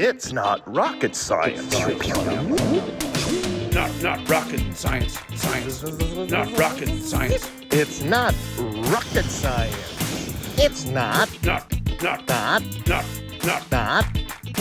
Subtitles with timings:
[0.00, 1.76] It's not rocket science.
[3.74, 5.18] Not not rocket science.
[5.34, 5.82] Science.
[6.30, 7.50] Not rocket science.
[7.72, 8.32] It's not
[8.92, 10.56] rocket science.
[10.56, 13.04] It's not, Not not not, not
[13.44, 14.06] not not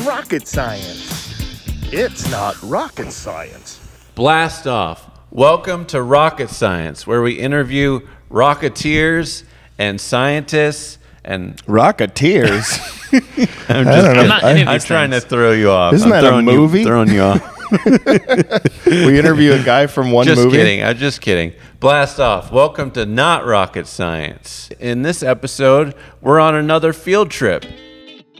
[0.03, 1.93] rocket science.
[1.93, 3.79] It's not rocket science.
[4.15, 5.07] Blast off.
[5.29, 7.99] Welcome to Rocket Science, where we interview
[8.31, 9.43] rocketeers
[9.77, 12.95] and scientists and Rocketeers.
[13.69, 14.21] I'm I don't know.
[14.21, 15.23] I'm not any of I'm these trying things.
[15.23, 15.93] to throw you off.
[15.93, 16.83] Isn't I'm that a throwing you- movie?
[16.83, 17.53] throwing you off.
[18.85, 20.57] we interview a guy from one just movie.
[20.57, 20.83] kidding.
[20.83, 21.53] I'm just kidding.
[21.79, 22.51] Blast off.
[22.51, 24.69] Welcome to Not Rocket Science.
[24.79, 27.65] In this episode, we're on another field trip.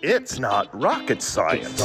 [0.01, 1.81] It's not rocket science.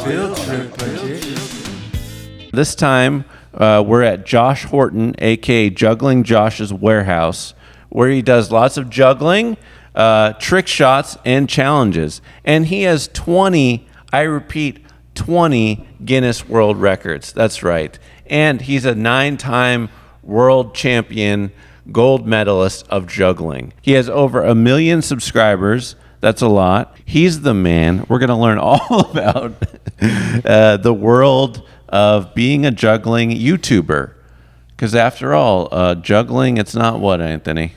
[2.53, 3.25] This time,
[3.55, 7.55] uh, we're at Josh Horton, aka Juggling Josh's warehouse,
[7.89, 9.57] where he does lots of juggling,
[9.95, 12.21] uh, trick shots, and challenges.
[12.45, 17.33] And he has 20, I repeat, 20 Guinness World Records.
[17.33, 17.99] That's right.
[18.27, 19.91] And he's a nine time
[20.23, 21.53] world champion
[21.91, 23.73] gold medalist of juggling.
[23.83, 25.97] He has over a million subscribers.
[26.21, 26.97] That's a lot.
[27.05, 28.07] He's the man.
[28.09, 29.55] We're going to learn all about
[30.01, 34.15] uh, the world of being a juggling YouTuber.
[34.69, 37.75] Because after all, uh, juggling, it's not what, Anthony?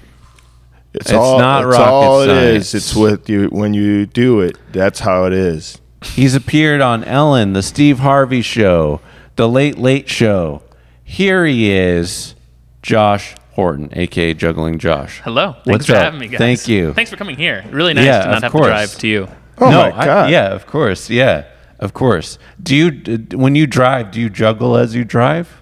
[0.96, 2.66] It's, It's all, not it's rocket all it science.
[2.68, 2.76] is.
[2.76, 4.58] It's what you when you do it.
[4.72, 5.80] That's how it is.
[6.04, 9.02] He's appeared on Ellen, The Steve Harvey Show,
[9.36, 10.62] The Late Late Show.
[11.04, 12.36] Here he is,
[12.82, 15.22] Josh Horton, aka Juggling Josh.
[15.24, 15.54] Hello.
[15.54, 16.04] Thanks What's for up?
[16.04, 16.38] having me, guys.
[16.40, 16.94] Thank you.
[16.94, 17.66] Thanks for coming here.
[17.72, 18.66] Really nice Yeah, to not have course.
[18.66, 19.28] to drive to you.
[19.58, 20.28] Oh no, my god!
[20.28, 21.10] I, yeah, of course.
[21.10, 21.46] Yeah,
[21.80, 22.38] of course.
[22.62, 25.62] Do you, when you drive, do you juggle as you drive?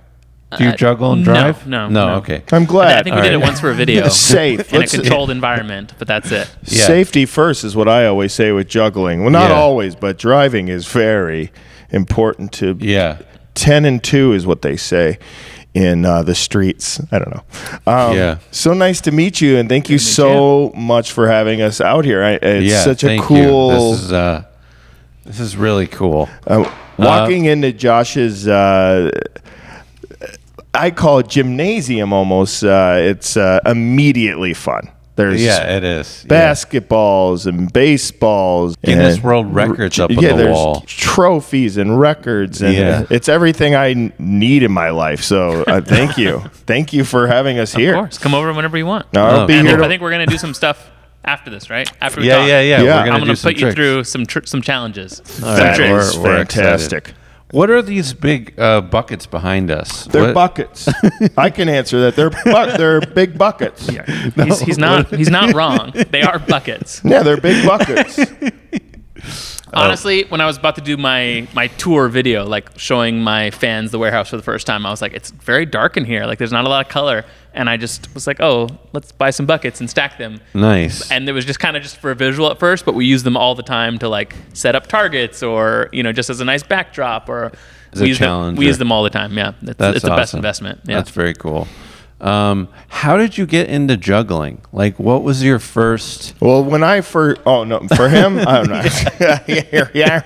[0.57, 1.65] Do you Uh, juggle and drive?
[1.67, 2.07] no, no.
[2.07, 2.15] no.
[2.15, 2.43] Okay.
[2.51, 2.87] I'm glad.
[2.87, 3.03] I glad.
[3.03, 4.07] think we did it once for a video.
[4.09, 4.69] Safe.
[4.71, 6.49] In a Let's- controlled environment, but that's it.
[6.65, 6.85] Yeah.
[6.87, 9.21] Safety first is what I always say with juggling.
[9.21, 9.55] Well, not Yeah.
[9.57, 11.51] always, but driving is very
[11.91, 12.75] important to.
[12.79, 13.17] Yeah.
[13.55, 15.19] Ten and two is what they say
[15.75, 16.99] in uh, the streets.
[17.11, 17.43] I don't know.
[17.91, 18.37] Um, Yeah.
[18.51, 22.23] So nice to meet you, and thank you so much for having us out here.
[22.23, 22.81] I, it's yeah.
[22.83, 23.27] such a thank you.
[23.45, 23.91] cool.
[23.91, 24.43] This is uh,
[25.25, 26.29] this is really cool.
[26.45, 29.09] Uh, walking into Josh's, uh,
[30.83, 32.63] I call it gymnasium almost.
[32.63, 34.89] Uh, it's uh, immediately fun.
[35.15, 36.25] There's Yeah, it is.
[36.27, 36.51] Yeah.
[36.51, 40.81] basketballs and baseballs, Guinness and World Records up on yeah, the there's wall.
[40.87, 43.05] trophies and records, and Yeah.
[43.11, 45.21] it's everything I need in my life.
[45.23, 47.93] So uh, thank you, thank you for having us here.
[47.93, 48.17] Of course.
[48.17, 49.05] Come over whenever you want.
[49.13, 49.81] No, I'll Oh, be And here.
[49.83, 50.89] I think we're going to do some stuff
[51.23, 51.89] after this, right?
[52.01, 52.47] After we Yeah, talk.
[52.47, 52.83] yeah, yeah, Yeah.
[52.83, 53.75] We're I'm gonna I'm going to some put you tricks.
[53.75, 55.19] through some tr- some challenges.
[55.19, 56.17] All some right, tricks.
[56.17, 56.97] we're- we're fantastic.
[57.09, 57.19] excited.
[57.53, 60.05] What are these big uh, buckets behind us?
[60.05, 60.89] They're What- buckets.
[61.37, 62.15] I can answer that.
[62.15, 63.87] They're bu- they're big buckets.
[63.87, 65.93] he's, he's not he's not wrong.
[66.09, 66.99] They are buckets.
[67.05, 68.19] Yeah, they're big buckets.
[69.75, 69.81] Oh.
[69.81, 73.89] Honestly, when I was about to do my my tour video, like showing my fans
[73.91, 76.25] the warehouse for the first time, I was like, it's very dark in here.
[76.25, 77.25] Like, there's not a lot of color,
[77.55, 80.41] and I just was like, oh, let's buy some buckets and stack them.
[80.53, 81.09] Nice.
[81.09, 83.23] And it was just kind of just for a visual at first, but we use
[83.23, 86.45] them all the time to like set up targets or you know just as a
[86.45, 87.51] nice backdrop or
[87.93, 88.59] As a we use them, challenger.
[88.59, 89.35] we use them all the time.
[89.35, 90.37] Yeah, it's, That's it's the best awesome.
[90.39, 90.81] investment.
[90.85, 90.97] Yeah.
[90.97, 91.67] That's very cool.
[92.23, 94.61] Um, how did you get into juggling?
[94.71, 96.33] Like, what was your first?
[96.39, 98.81] Well, when I first, oh no, for him, I don't know.
[99.47, 100.21] yeah,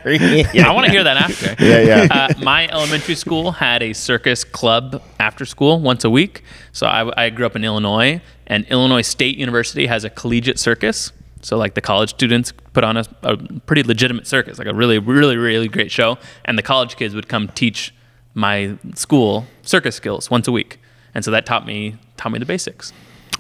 [0.54, 1.56] yeah, I want to hear that after.
[1.64, 2.08] Yeah, yeah.
[2.12, 6.44] Uh, my elementary school had a circus club after school once a week.
[6.72, 11.12] So I, I grew up in Illinois, and Illinois State University has a collegiate circus.
[11.42, 15.00] So like the college students put on a, a pretty legitimate circus, like a really,
[15.00, 17.92] really, really great show, and the college kids would come teach
[18.36, 20.80] my school circus skills once a week,
[21.18, 22.94] and so that taught me taught me the basics.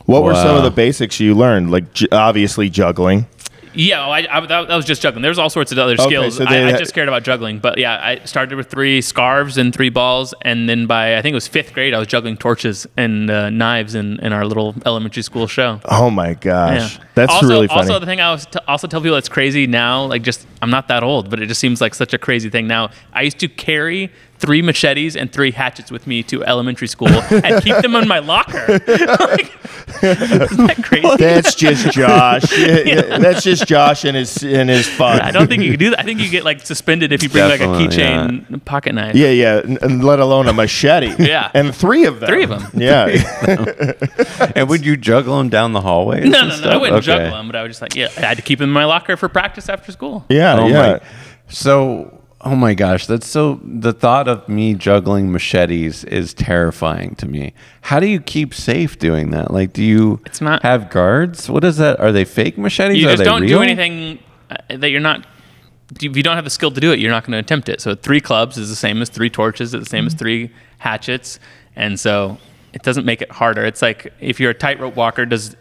[0.05, 1.69] What were some of the basics you learned?
[1.71, 3.27] Like j- obviously juggling.
[3.73, 5.21] Yeah, well, I, I, that, that was just juggling.
[5.21, 6.38] There's all sorts of other Okay, skills.
[6.38, 7.59] so they I, I just cared about juggling.
[7.59, 11.33] But yeah, I started with three scarves and three balls, and then by I think
[11.33, 14.73] it was fifth grade, I was juggling torches and uh, knives in, in our little
[14.83, 15.79] elementary school show.
[15.85, 17.03] Oh my gosh, Yeah.
[17.13, 17.81] that's also, really funny.
[17.81, 20.71] Also, the thing I was t- also tell people that's crazy now, like just I'm
[20.71, 22.89] not that old, but it just seems like such a crazy thing now.
[23.13, 27.63] I used to carry three machetes and three hatchets with me to elementary school and
[27.63, 28.66] keep them in my locker.
[28.88, 29.51] like,
[30.04, 31.16] isn't that crazy?
[31.18, 32.44] that's just Josh.
[32.57, 35.22] Yeah, yeah, that's just Josh and his and his fun.
[35.22, 36.00] I don't think you can do that.
[36.00, 39.16] I think you get like suspended if you bring like a Definitely, keychain pocket knife.
[39.16, 41.16] Yeah, yeah, n- and let alone a machete.
[41.28, 41.50] Yeah.
[41.54, 42.30] and three of them.
[42.30, 42.63] Three of them.
[42.74, 43.07] Yeah,
[44.56, 46.22] And would you juggle them down the hallway?
[46.28, 46.69] No, no, no.
[46.69, 47.06] I wouldn't Okay.
[47.06, 48.86] juggle them, but I was just like, yeah, I had to keep them in my
[48.86, 50.25] locker for practice after school.
[50.30, 50.74] yeah, Oh yeah.
[50.94, 51.01] my.
[51.50, 52.16] So,
[52.51, 53.59] oh my gosh, that's so.
[53.63, 57.53] The thought of me juggling machetes is terrifying to me.
[57.81, 59.51] How do you keep safe doing that?
[59.51, 60.21] Like, do you?
[60.25, 61.49] It's not- have guards.
[61.49, 61.99] What is that?
[61.99, 62.97] Are they fake machetes?
[62.97, 63.59] You Are just don't real?
[63.59, 65.25] do anything uh, that you're not
[66.01, 67.79] if you don't have the skill to do it, you're not going to attempt it.
[67.79, 71.39] So three clubs is the same as three torches, is the same as three hatchets,
[71.77, 72.38] and so
[72.73, 73.63] it doesn't make it harder.
[73.65, 75.55] It's like if you're a tightrope walker, does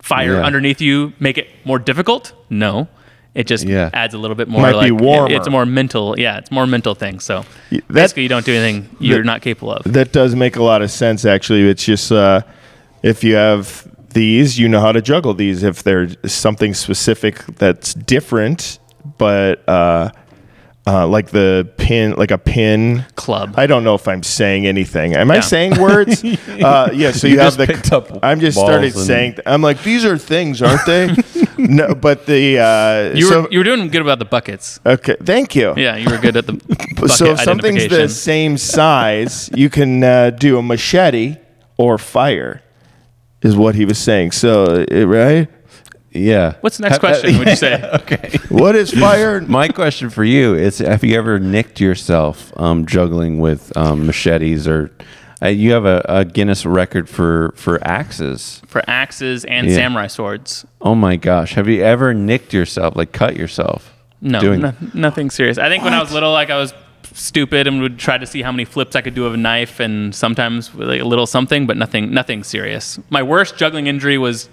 [0.00, 0.42] fire Yeah.
[0.44, 2.32] underneath you make it more difficult?
[2.50, 2.88] No.
[3.34, 3.90] It just Yeah.
[3.92, 4.62] adds a little bit more.
[4.62, 5.34] Might be like, it- warmer.
[5.34, 6.18] It's a more mental.
[6.18, 7.20] Yeah, it's more mental thing.
[7.20, 9.84] So that- basically, you don't do anything you're that- not capable of.
[9.92, 11.68] That does make a lot of sense, actually.
[11.68, 12.40] It's just uh,
[13.02, 15.62] if you have these, you know how to juggle these.
[15.62, 18.80] If there's something specific that's different,
[19.18, 20.10] but uh,
[20.88, 23.54] uh, like the pin, like a pin Club.
[23.56, 25.14] I don't know if I'm saying anything.
[25.14, 26.24] Am I saying words?
[26.48, 27.12] uh, yeah.
[27.12, 27.96] So you, You have just the.
[27.96, 29.36] up I'm just started and- saying.
[29.46, 31.14] I'm like these are things, aren't they?
[31.68, 32.58] no, but the.
[32.58, 34.80] Uh, You so, were you were doing good about the buckets.
[34.84, 35.16] okay.
[35.22, 35.74] Thank you.
[35.76, 36.52] Yeah, you were good at the
[36.96, 41.36] bucket so if something's the same size, you can uh, do a machete
[41.76, 42.62] or fire,
[43.42, 44.32] is what he was saying.
[44.32, 45.48] So, right?
[46.12, 46.54] Yeah.
[46.60, 47.38] What's the next Have- question?
[47.38, 47.82] Would you say?
[48.00, 48.38] okay.
[48.48, 49.40] What is fire?
[49.46, 54.66] My question for you is: Have you ever nicked yourself um, juggling with um, machetes,
[54.66, 54.90] or
[55.42, 58.60] uh, you have a, a Guinness record for for axes?
[58.66, 59.74] For axes and Yeah.
[59.76, 60.66] samurai swords.
[60.80, 61.54] Oh my gosh!
[61.54, 63.94] Have you ever nicked yourself, like cut yourself?
[64.20, 65.56] No, Doing- no- nothing serious.
[65.58, 66.74] I think when I was little, like I was
[67.12, 69.80] stupid and would try to see how many flips I could do of a knife,
[69.80, 72.98] and sometimes like a little something, but nothing, nothing serious.
[73.08, 74.48] My worst juggling injury was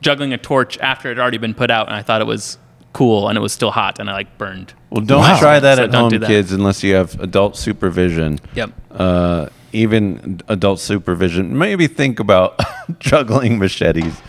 [0.00, 2.58] juggling a torch after it had already been put out, and I thought it was
[2.94, 4.72] cool, and it was still hot, and I like burned.
[4.90, 5.38] Well, don't Wow.
[5.38, 6.26] try that So at home, that.
[6.26, 8.40] kids, unless you have adult supervision.
[8.54, 8.70] Yep.
[8.90, 11.56] Uh, even adult supervision.
[11.56, 12.58] Maybe think about
[12.98, 14.20] juggling machetes.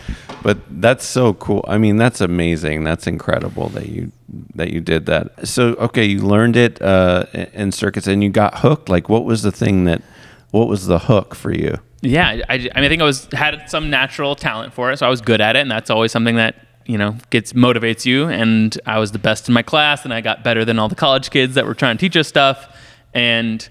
[0.43, 1.63] But that's so cool.
[1.67, 2.83] I mean, that's amazing.
[2.83, 4.11] That's incredible that you
[4.55, 5.47] that you did that.
[5.47, 8.89] So, okay, you learned it uh, in circuits, and you got hooked.
[8.89, 10.01] Like, what was the thing that?
[10.49, 11.77] What was the hook for you?
[12.01, 15.05] Yeah, I, I, mean, I think I was had some natural talent for it, so
[15.05, 16.55] I was good at it, and that's always something that
[16.85, 18.27] you know gets motivates you.
[18.27, 20.95] And I was the best in my class, and I got better than all the
[20.95, 22.75] college kids that were trying to teach us stuff.
[23.13, 23.67] And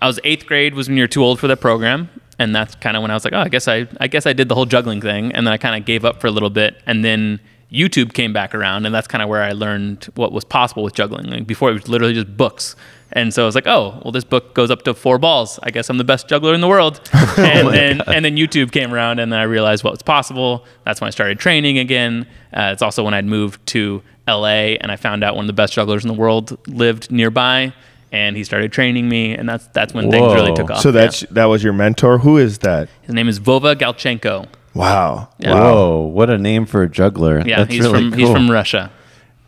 [0.00, 2.96] I was eighth grade was when you're too old for the program, and that's kind
[2.96, 4.66] of when I was like, oh, I guess I I guess I did the whole
[4.66, 7.40] juggling thing, and then I kind of gave up for a little bit, and then.
[7.72, 10.94] YouTube came back around, and that's kind of where I learned what was possible with
[10.94, 11.26] juggling.
[11.26, 12.76] Like before, it was literally just books,
[13.10, 15.58] and so I was like, "Oh, well, this book goes up to four balls.
[15.60, 17.00] I guess I'm the best juggler in the world."
[17.36, 20.64] And then, and then YouTube came around, and then I realized what was possible.
[20.84, 22.28] That's when I started training again.
[22.52, 25.52] Uh, it's also when I'd moved to LA, and I found out one of the
[25.52, 27.72] best jugglers in the world lived nearby,
[28.14, 30.80] and he started training me, and that's that's when things really took off.
[30.80, 30.92] So Yeah.
[30.92, 32.18] that's that was your mentor.
[32.18, 32.88] Who is that?
[33.02, 34.46] his name is Vova Galchenko.
[34.74, 35.28] Wow.
[35.38, 35.54] Yeah.
[35.54, 35.72] Wow.
[35.74, 37.42] Whoa, what a name for a juggler!
[37.44, 38.18] Yeah, that's he's really from cool.
[38.20, 38.90] he's from Russia.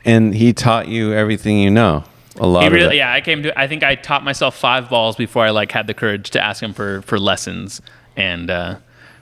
[0.05, 2.05] and he taught you everything you know.
[2.39, 2.99] A lot He really, it.
[2.99, 3.13] yeah.
[3.13, 3.59] I came to.
[3.59, 6.63] I think I taught myself five balls before I like had the courage to ask
[6.63, 7.81] him for for lessons,
[8.17, 8.77] and uh,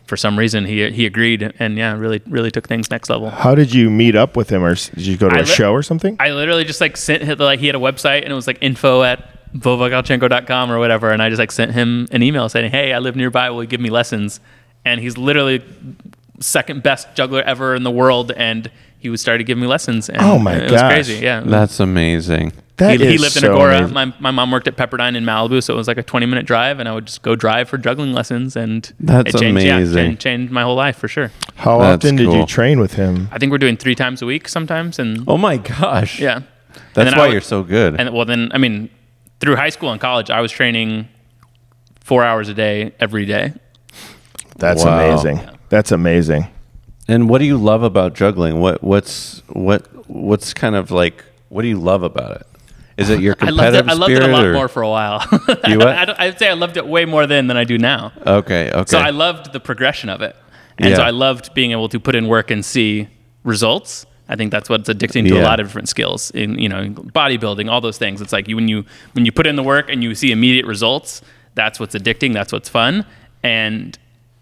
[0.06, 3.30] for some reason he he agreed, and yeah, really really took things next level.
[3.30, 5.46] How did you meet up with him, or did you go to I a li-
[5.46, 6.16] show or something?
[6.18, 8.58] I literally just like sent him, like he had a website and it was like
[8.60, 9.20] info at
[9.56, 13.16] vovagalchenko.com or whatever, and I just like sent him an email saying, "Hey, I live
[13.16, 13.50] nearby.
[13.50, 14.40] Will you give me lessons?"
[14.84, 15.62] And he's literally
[16.40, 20.08] second best juggler ever in the world, and he was started giving me lessons.
[20.08, 21.14] And Oh my it was crazy.
[21.24, 22.52] Yeah, That's amazing.
[22.76, 23.78] That he, he is lived in Agoura.
[23.78, 23.94] amazing.
[23.94, 26.44] My, my mom worked at Pepperdine in Malibu, so it was like a 20 minute
[26.44, 29.76] drive, and I would just go drive for juggling lessons, and That's it changed, yeah,
[29.76, 29.96] amazing.
[30.06, 31.30] changed, changed my whole life for sure.
[31.54, 33.28] How That's often did you train with him?
[33.30, 36.18] I think we're doing three times a week sometimes, and Oh my gosh!
[36.18, 36.40] yeah,
[36.94, 37.94] that's why would- you're so good.
[38.00, 38.90] And well, then I mean,
[39.44, 41.06] through high school and college, I was training
[42.00, 43.52] four hours a day every day.
[44.56, 44.98] That's Wow.
[45.10, 45.40] amazing.
[45.68, 46.46] That's amazing.
[47.08, 48.60] And what do you love about juggling?
[48.60, 52.46] What what's what what's kind of like what do you love about it?
[52.96, 53.90] Is it your I loved competitive it.
[53.90, 55.20] I loved it a lot or- more for a while.
[55.68, 55.88] You what?
[55.88, 58.12] I, don't- I'd say I loved it way more then than I do now.
[58.26, 58.84] Okay, okay.
[58.90, 60.34] So I loved the progression of it,
[60.78, 63.08] and so I loved being able to put in work and see
[63.42, 64.06] results.
[64.28, 65.42] I think that's what's addicting to Yeah.
[65.42, 68.20] a lot of different skills in you know bodybuilding, all those things.
[68.20, 70.66] It's like you when you when you put in the work and you see immediate
[70.66, 71.22] results.
[71.54, 72.32] That's what's addicting.
[72.32, 73.06] That's what's fun,
[73.42, 73.96] and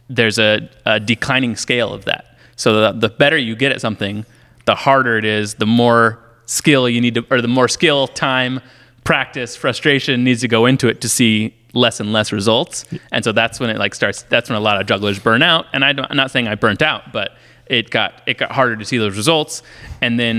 [0.09, 2.37] there's a, a declining scale of that.
[2.57, 4.25] So the, the better you get at something,
[4.67, 5.55] the harder it is.
[5.55, 8.61] The more skill you need to, or the more skill, time,
[9.05, 12.85] practice, frustration needs to go into it to see less and less results.
[13.11, 14.23] And so that's when it like starts.
[14.25, 15.67] That's when a lot of jugglers burn out.
[15.73, 17.33] And I don't, I'm not saying I burnt out, but
[17.73, 19.63] it got it got harder to see those results.
[20.01, 20.37] And then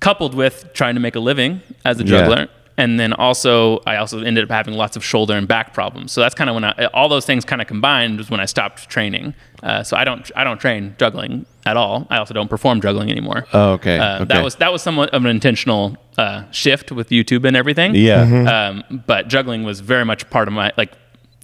[0.00, 2.10] coupled with trying to make a living as a Yeah.
[2.10, 2.48] juggler.
[2.78, 6.12] And then also, I also ended up having lots of shoulder and back problems.
[6.12, 8.46] So that's kind of when I, all those things kind of combined was when I
[8.46, 9.34] stopped training.
[9.62, 12.06] Uh, so I don't, I don't train juggling at all.
[12.08, 13.44] I also don't perform juggling anymore.
[13.52, 14.24] Oh, okay, Uh, okay.
[14.32, 17.94] That was that was somewhat of an intentional uh, shift with YouTube and everything.
[17.94, 18.22] yeah.
[18.54, 20.92] Um, but juggling was very much part of my like,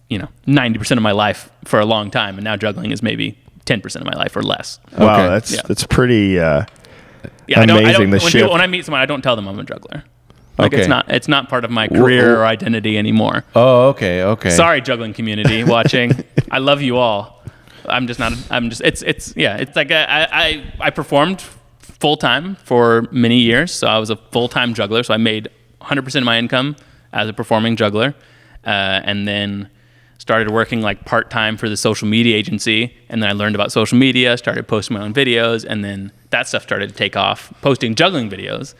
[0.09, 3.03] you know, ninety percent of my life for a long time, and now juggling is
[3.03, 4.79] maybe ten percent of my life or less.
[4.97, 5.27] Wow, Okay.
[5.29, 5.61] that's Yeah.
[5.67, 6.39] that's pretty.
[6.39, 6.65] Uh,
[7.47, 8.33] Yeah, I don't, I Amazing, don't, the when, shift.
[8.33, 10.03] people, when I meet someone, I don't tell them I'm a juggler.
[10.57, 13.43] Like it's not it's not part of my career or identity anymore.
[13.55, 14.49] Oh, okay, okay.
[14.49, 16.11] Sorry, juggling community watching.
[16.49, 17.43] I love you all.
[17.87, 18.33] I'm just not.
[18.49, 18.81] I'm just.
[18.83, 19.01] It's.
[19.03, 19.33] It's.
[19.37, 19.57] Yeah.
[19.57, 20.27] It's like I.
[20.31, 20.63] I.
[20.79, 21.41] I performed
[21.79, 25.03] full time for many years, so I was a full time juggler.
[25.03, 25.47] So I made
[25.77, 26.75] 100 percent of my income
[27.13, 28.15] as a performing juggler,
[28.65, 28.69] uh,
[29.09, 29.69] and then
[30.27, 32.93] started working like part time for the social media agency.
[33.07, 36.49] And then I learned about social media, started posting my own videos, and then that
[36.49, 37.53] stuff started to take off.
[37.61, 38.73] Posting juggling videos,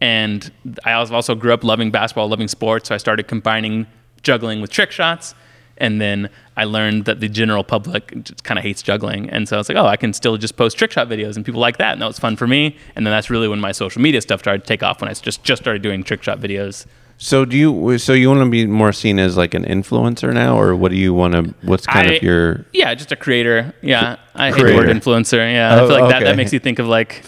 [0.00, 0.50] and
[0.82, 2.88] I also grew up loving basketball, loving sports.
[2.88, 3.86] So I started combining
[4.22, 5.34] juggling with trick shots.
[5.76, 8.04] And then I learned that the general public
[8.44, 9.28] kind of hates juggling.
[9.28, 11.44] And so I was like, oh, I can still just post trick shot videos and
[11.44, 11.92] people like that.
[11.92, 12.76] And that was fun for me.
[12.96, 15.14] And then that's really when my social media stuff started to take off when I
[15.14, 16.86] just, just started doing trick shot videos.
[17.16, 17.96] So do you?
[17.98, 20.96] So you want to be more seen as like an influencer now, or what do
[20.98, 21.54] you want to?
[21.62, 22.64] What's kind I- of your?
[22.72, 23.72] Yeah, just a creator.
[23.82, 24.16] Yeah.
[24.34, 25.38] I hate the word influencer.
[25.38, 25.74] Yeah.
[25.74, 26.24] I Oh, feel like that, okay.
[26.30, 27.24] that makes you think of like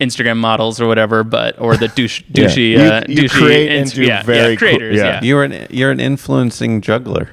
[0.00, 2.44] Instagram models or whatever, but, or the douche, Yeah.
[2.46, 4.96] douchey, You- uh, you douchey create ins- and do yeah, very yeah, cool- creators.
[4.96, 5.04] yeah.
[5.04, 5.20] yeah.
[5.22, 7.28] You're an you're an influencing juggler.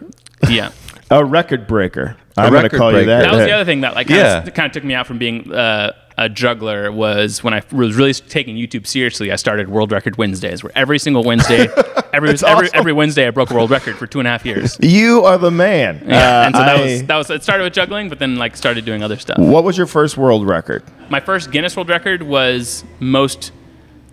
[0.49, 0.71] yeah.
[1.11, 2.17] A record breaker.
[2.35, 3.21] I'm going to record call you that.
[3.21, 4.43] that was the other thing that like kind, Yeah.
[4.43, 7.95] of, kind of took me out from being uh, a juggler was when I was
[7.95, 9.31] really taking YouTube seriously.
[9.31, 11.61] I started World Record Wednesdays, where every single Wednesday,
[12.13, 12.69] every every, awesome.
[12.73, 14.77] every Wednesday, I broke a world record for two and a half years.
[14.81, 16.03] You are the man.
[16.05, 17.43] Yeah, Uh, and so that I- was that was it.
[17.43, 19.37] Started with juggling, but then like started doing other stuff.
[19.39, 20.83] What was your first world record?
[21.09, 23.51] My first Guinness World Record was most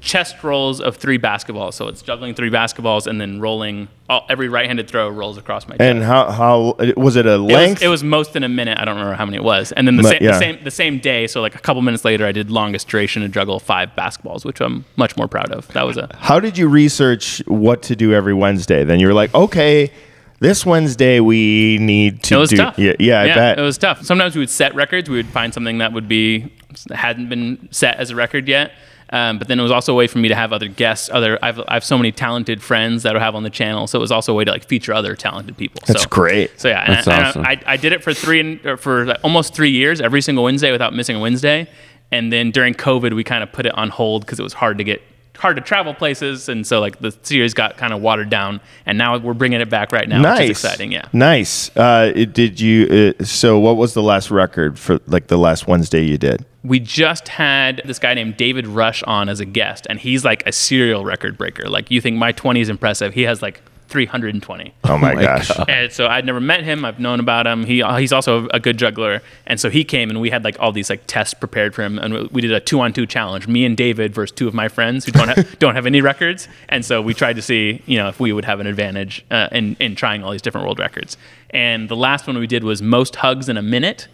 [0.01, 1.75] chest rolls of three basketballs.
[1.75, 3.89] So it's juggling three basketballs and then rolling.
[4.09, 5.83] All, every right-handed throw rolls across my chest.
[5.83, 7.83] And how how was it a It was, length?
[7.83, 8.79] it was most in a minute.
[8.81, 9.73] I don't remember how many it was.
[9.73, 10.33] And then the, But, same, yeah.
[10.33, 13.23] the same the same day, so like a couple minutes later, I did longest duration
[13.23, 15.69] to juggle five basketballs, which I'm much more proud of.
[15.69, 18.83] That was a how did you research what to do every Wednesday?
[18.85, 19.93] Then you were like, okay,
[20.41, 22.57] this Wednesday we need to it was do.
[22.57, 22.79] tough.
[22.79, 23.59] Yeah, yeah, I bet.
[23.59, 24.03] it was tough.
[24.03, 25.09] Sometimes we would set records.
[25.11, 26.53] We would find something that would be
[26.91, 28.73] hadn't been set as a record yet.
[29.13, 31.11] Um, but then it was also a way for me to have other guests.
[31.13, 33.99] Other I've, I have so many talented friends that I have on the channel, so
[33.99, 35.83] it was also a way to like feature other talented people.
[35.87, 36.59] That's so, great.
[36.61, 37.45] So yeah, and, That's I- awesome.
[37.45, 40.71] I, I did it for three and for like almost three years, every single Wednesday
[40.71, 41.69] without missing a Wednesday.
[42.13, 44.79] And then during COVID, we kind of put it on hold because it was hard
[44.79, 45.03] to get
[45.41, 48.61] hard to travel places, and so like the series got kind of watered down.
[48.87, 50.93] And now we're bringing it back right now, nice, which is exciting.
[50.93, 51.09] Yeah.
[51.13, 51.75] nice.
[51.77, 53.15] Uh, it- did you?
[53.19, 56.45] Uh, so, what was the last record for like the last Wednesday you did?
[56.63, 60.47] we just had this guy named David Rush on as a guest, and he's like
[60.47, 61.69] a serial record breaker.
[61.71, 64.73] Like you think my 20 is impressive, he has like 320.
[64.85, 65.51] Oh my, my gosh!
[65.69, 66.85] And so I'd never met him.
[66.85, 67.65] I've known about him.
[67.65, 69.21] He he's also a good juggler.
[69.47, 71.99] And so he came and we had like all these like tests prepared for him.
[71.99, 73.49] And we did a two on two challenge.
[73.49, 76.49] Me and David versus two of my friends who don't have, don't have any records.
[76.69, 79.49] And so we tried to see you know if we would have an advantage uh,
[79.53, 81.17] in in trying all these different world records.
[81.51, 84.07] And the last one we did was most hugs in a minute.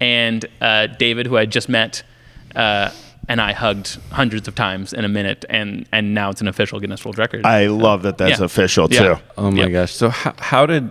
[0.00, 2.04] And uh, David, who I just met.
[2.54, 2.90] Uh,
[3.28, 6.80] and I hugged hundreds of times in a minute, and, and now it's an official
[6.80, 7.44] Guinness World Record.
[7.44, 8.44] I love that that's Yeah.
[8.46, 9.00] official Yeah.
[9.14, 9.16] too.
[9.36, 9.72] Oh my Yep.
[9.72, 9.92] gosh!
[9.92, 10.90] So how, how did?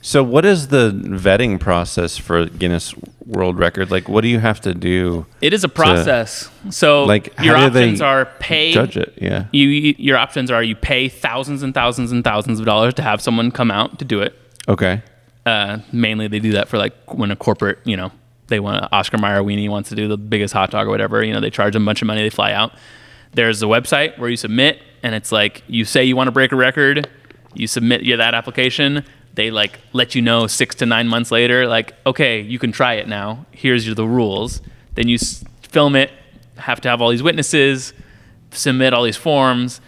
[0.00, 2.94] So what is the vetting process for Guinness
[3.26, 3.90] World Record?
[3.90, 5.26] Like, what do you have to do?
[5.40, 6.48] It is a process.
[6.70, 9.46] so like, your how do options are pay Judge it, yeah.
[9.50, 9.66] You
[9.98, 13.50] your options are you pay thousands and thousands and thousands of dollars to have someone
[13.50, 14.38] come out to do it.
[14.68, 15.02] Okay.
[15.44, 18.12] Uh, mainly they do that for like when a corporate, you know,
[18.48, 21.24] they want Oscar Mayer Weenie wants to do the biggest hot dog or whatever.
[21.24, 22.22] You know, they charge a bunch of money.
[22.22, 22.72] They fly out.
[23.32, 26.52] There's a website where you submit, and it's like you say you want to break
[26.52, 27.08] a record.
[27.54, 29.04] You submit yeah, that application.
[29.34, 32.94] They like let you know six to nine months later, like, okay, you can try
[32.94, 33.46] it now.
[33.52, 34.60] Here's your, the rules.
[34.94, 36.10] Then you s- film it.
[36.56, 37.92] Have to have all these witnesses.
[38.50, 39.80] Submit all these forms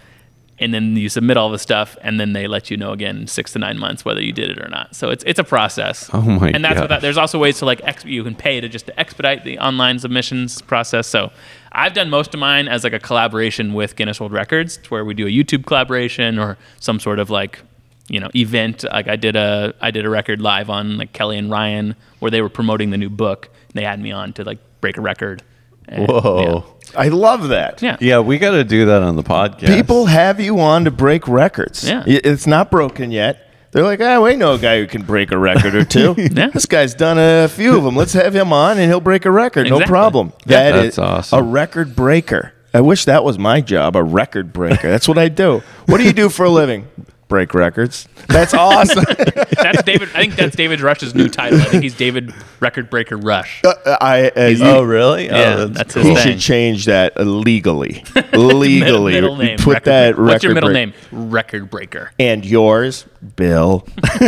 [0.61, 3.51] and then you submit all the stuff, and then they let you know again six
[3.53, 4.95] to nine months whether you did it or not.
[4.95, 6.09] So it's it's a process.
[6.13, 8.61] Oh my And that's what that, there's also ways to like ex- you can pay
[8.61, 11.07] to just to expedite the online submissions process.
[11.07, 11.31] So
[11.71, 15.13] I've done most of mine as like a collaboration with Guinness World Records, where we
[15.13, 17.59] do a YouTube collaboration or some sort of like
[18.07, 18.83] you know event.
[18.83, 22.29] Like I did a I did a record live on like Kelly and Ryan where
[22.29, 23.49] they were promoting the new book.
[23.69, 25.43] And they had me on to like break a record.
[25.87, 26.65] And, Whoa.
[26.95, 27.81] I love that.
[27.81, 27.97] Yeah.
[27.99, 29.67] Yeah, we got to do that on the podcast.
[29.67, 31.87] People have you on to break records.
[31.87, 32.03] Yeah.
[32.05, 33.47] It's not broken yet.
[33.71, 36.15] They're like, ah, we know a guy who can break a record or two.
[36.31, 36.47] Yeah.
[36.47, 37.95] This guy's done a few of them.
[37.95, 39.69] Let's have him on and he'll break a record.
[39.69, 40.33] No problem.
[40.45, 40.71] Yeah.
[40.71, 41.39] That That's is awesome.
[41.39, 42.53] A record breaker.
[42.73, 44.89] I wish that was my job, a record breaker.
[44.89, 45.61] That's what I do.
[45.87, 46.87] What do you do for a living?
[47.31, 48.09] Break records.
[48.27, 49.05] That's awesome.
[49.61, 50.09] That's David.
[50.13, 51.61] I think that's David Rush's new title.
[51.61, 53.61] I think he's David Record Breaker Rush.
[53.85, 55.27] I, uh, you, Oh, really?
[55.27, 56.03] Yeah, oh, that's cool.
[56.03, 56.33] his you thing.
[56.33, 58.03] should change that uh, legally.
[58.33, 59.13] legally.
[59.13, 59.57] Middle name.
[59.59, 60.27] Put Record that Breaker.
[60.27, 61.29] What's your middle break- name?
[61.31, 62.11] Record Breaker.
[62.19, 63.05] And yours,
[63.37, 63.87] Bill.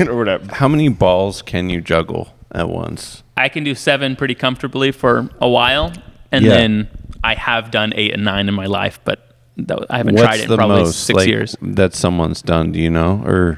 [0.00, 0.54] or whatever.
[0.54, 3.22] How many balls can you juggle at once?
[3.38, 5.92] I can do seven pretty comfortably for a while,
[6.30, 6.50] and Yeah.
[6.52, 6.88] then
[7.24, 9.29] I have done eight and nine in my life, but
[9.66, 11.56] That, I haven't What's tried it in the probably most six like, years.
[11.62, 12.72] that someone's done?
[12.72, 13.22] Do you know?
[13.24, 13.56] Or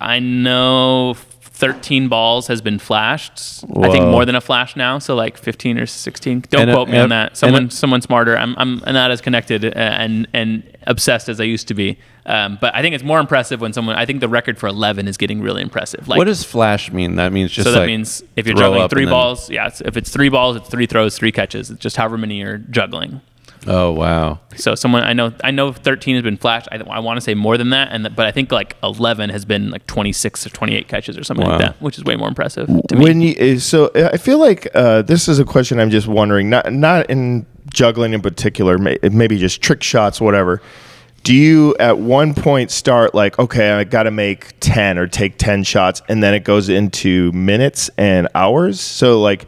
[0.00, 3.62] I know 13 balls has been flashed.
[3.76, 4.10] I think Whoa.
[4.12, 6.44] more than a flash now, so like 15 or 16.
[6.48, 7.36] Don't And a- quote me and- on that.
[7.36, 8.34] Someone, someone smarter.
[8.36, 11.98] I'm, I'm not as connected uh, and and obsessed as I used to be.
[12.24, 13.96] Um, but I think it's more impressive when someone.
[13.96, 16.08] I think the record for 11 is getting really impressive.
[16.08, 17.16] Like, what does flash mean?
[17.16, 19.12] That means just so that like means if you're throw juggling up three and then-
[19.18, 19.66] balls, yeah.
[19.66, 21.70] It's, if it's three balls, it's three throws, three catches.
[21.70, 23.20] It's just however many you're juggling.
[23.66, 24.40] Oh wow.
[24.56, 26.68] So someone I know I know 13 has been flashed.
[26.72, 29.30] I, I want to say more than that, and th- but I think like 11
[29.30, 31.52] has been like 26 or 28 catches or something Wow.
[31.58, 33.04] like that, which is way more impressive to me.
[33.04, 36.48] when you uh, so I feel like uh, this is a question I'm just wondering,
[36.48, 40.60] not not in juggling in particular, may, maybe just trick shots, whatever.
[41.22, 45.36] Do you at one point start like, okay, I got to make ten or take
[45.36, 48.80] ten shots, and then it goes into minutes and hours?
[48.80, 49.46] So like,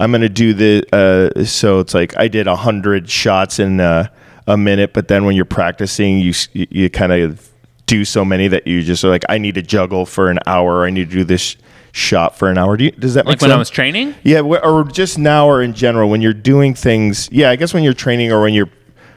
[0.00, 4.08] I'm gonna do the uh, so it's like I did a hundred shots in uh,
[4.46, 7.50] a minute, but then when you're practicing, you you, you kind of
[7.86, 10.86] do so many that you just are like, I need to juggle for an hour.
[10.86, 11.56] I need to do this
[11.92, 12.76] shot for an hour.
[12.76, 13.48] Do you, does that make like sense?
[13.48, 14.14] when I was training.
[14.22, 17.28] Yeah, or just now or in general when you're doing things.
[17.30, 18.70] Yeah, I guess when you're training or when you're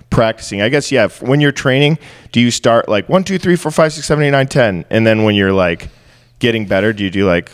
[0.10, 0.62] practicing.
[0.62, 1.08] I guess yeah.
[1.22, 1.98] When you're training,
[2.32, 5.08] do you start like one, two, three, four, five, six, seven, eight, nine, ten, and
[5.08, 5.90] then when you're like
[6.40, 7.52] getting better, do you do like,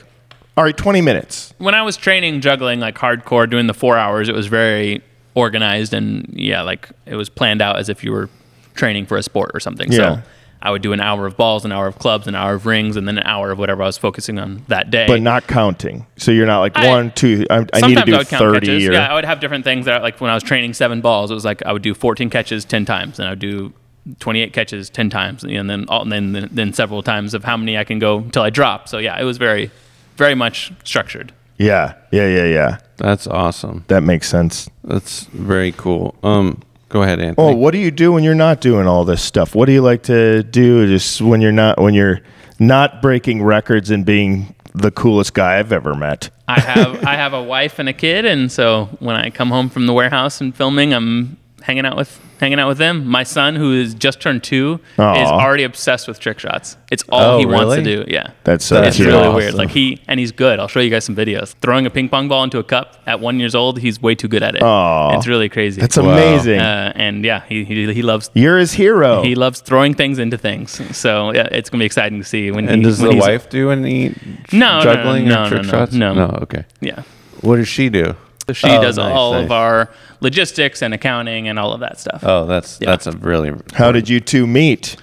[0.58, 1.54] all right, twenty minutes?
[1.58, 5.02] when I was training juggling like hardcore, doing the four hours, it was very
[5.36, 8.30] organized and yeah, like it was planned out as if you were
[8.76, 9.92] training for a sport or something.
[9.92, 9.98] Yeah.
[10.18, 10.22] So
[10.62, 12.96] I would do an hour of balls, an hour of clubs, an hour of rings,
[12.96, 15.08] and then an hour of whatever I was focusing on that day.
[15.08, 16.06] But not counting.
[16.18, 17.46] So you're not like I- one, two.
[17.50, 18.68] I, I need to do I would thirty.
[18.68, 18.88] catches.
[18.88, 21.32] Or, Yeah, I would have different things that like when I was training seven balls,
[21.32, 23.74] it was like I would do 14 catches 10 times, and I would do
[24.20, 27.78] 28 catches 10 times, and then all, and then then several times of how many
[27.78, 28.88] I can go until I drop.
[28.88, 29.70] So yeah, it was very,
[30.18, 31.34] very much structured.
[31.58, 32.78] yeah, yeah, yeah, yeah.
[32.98, 33.86] That's awesome.
[33.88, 34.70] That makes sense.
[34.84, 36.16] That's very cool.
[36.24, 37.48] Um, go ahead, Anthony.
[37.48, 39.56] Oh, what do you do when you're not doing all this stuff?
[39.56, 42.22] What do you like to do just when you're not when you're
[42.60, 46.30] not breaking records and being the coolest guy I've ever met?
[46.48, 49.70] I have I have a wife and a kid, and so when I come home
[49.70, 53.08] from the warehouse and filming, I'm hanging out with hanging out with them.
[53.08, 55.22] My son, who is just turned two, Aw.
[55.24, 56.78] is already obsessed with trick shots.
[56.92, 58.04] It's all Oh, he wants to do.
[58.08, 59.36] Yeah, That's so it's really awesome.
[59.36, 59.54] weird.
[59.56, 60.60] Like he and he's good.
[60.60, 61.56] I'll show you guys some videos.
[61.62, 64.28] Throwing a ping pong ball into a cup at one years old, he's way too
[64.28, 64.62] good at it.
[64.62, 65.18] Aw.
[65.18, 65.82] It's really crazy.
[65.82, 66.60] That's amazing.
[66.60, 69.24] uh, and yeah, he, he he loves You're his hero.
[69.24, 70.82] he loves throwing things into things.
[70.96, 72.68] So yeah, it's gonna be exciting to see when.
[72.70, 74.10] and he, does when the he's- wife do any
[74.52, 75.94] No, no, juggling no, or trick no, no, shots?
[75.94, 76.14] no.
[76.14, 76.40] No.
[76.44, 76.66] Okay.
[76.82, 77.04] Yeah.
[77.42, 78.16] What does she do?
[78.48, 79.46] So she Oh, does nice, all nice.
[79.46, 82.24] of our logistics and accounting and all of that stuff.
[82.26, 82.90] Oh, that's Yeah.
[82.92, 83.52] that's a really.
[83.74, 84.96] How did you two meet?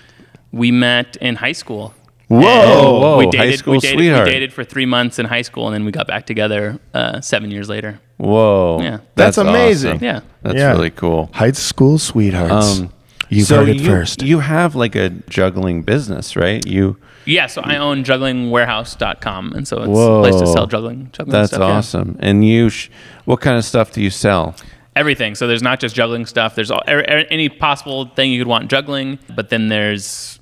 [0.52, 1.94] We met in high school.
[2.28, 2.38] Whoa.
[3.00, 4.26] Whoa, we high dated, school we dated, sweetheart.
[4.26, 7.20] We dated for three months in high school, and then we got back together uh,
[7.20, 7.98] seven years later.
[8.18, 8.78] Whoa.
[8.82, 8.98] Yeah.
[9.16, 9.94] That's amazing.
[9.96, 10.04] awesome.
[10.04, 10.20] Yeah.
[10.42, 10.70] That's Yeah.
[10.72, 11.30] really cool.
[11.32, 12.80] High school sweethearts.
[12.80, 12.90] Um,
[13.30, 14.22] you so heard it you, first.
[14.22, 16.64] You have like a juggling business, right?
[16.66, 16.98] You.
[17.26, 21.10] Yeah, so I own jugglingwarehouse.com, and so it's a place to sell juggling.
[21.12, 21.76] juggling That's stuff, yeah.
[21.76, 22.16] awesome.
[22.20, 22.88] And you, sh-
[23.24, 24.56] what kind of stuff do you sell?
[24.96, 25.34] everything.
[25.34, 26.54] So there's not just juggling stuff.
[26.54, 30.39] There's all, er, er, any possible thing you could want juggling, but then there's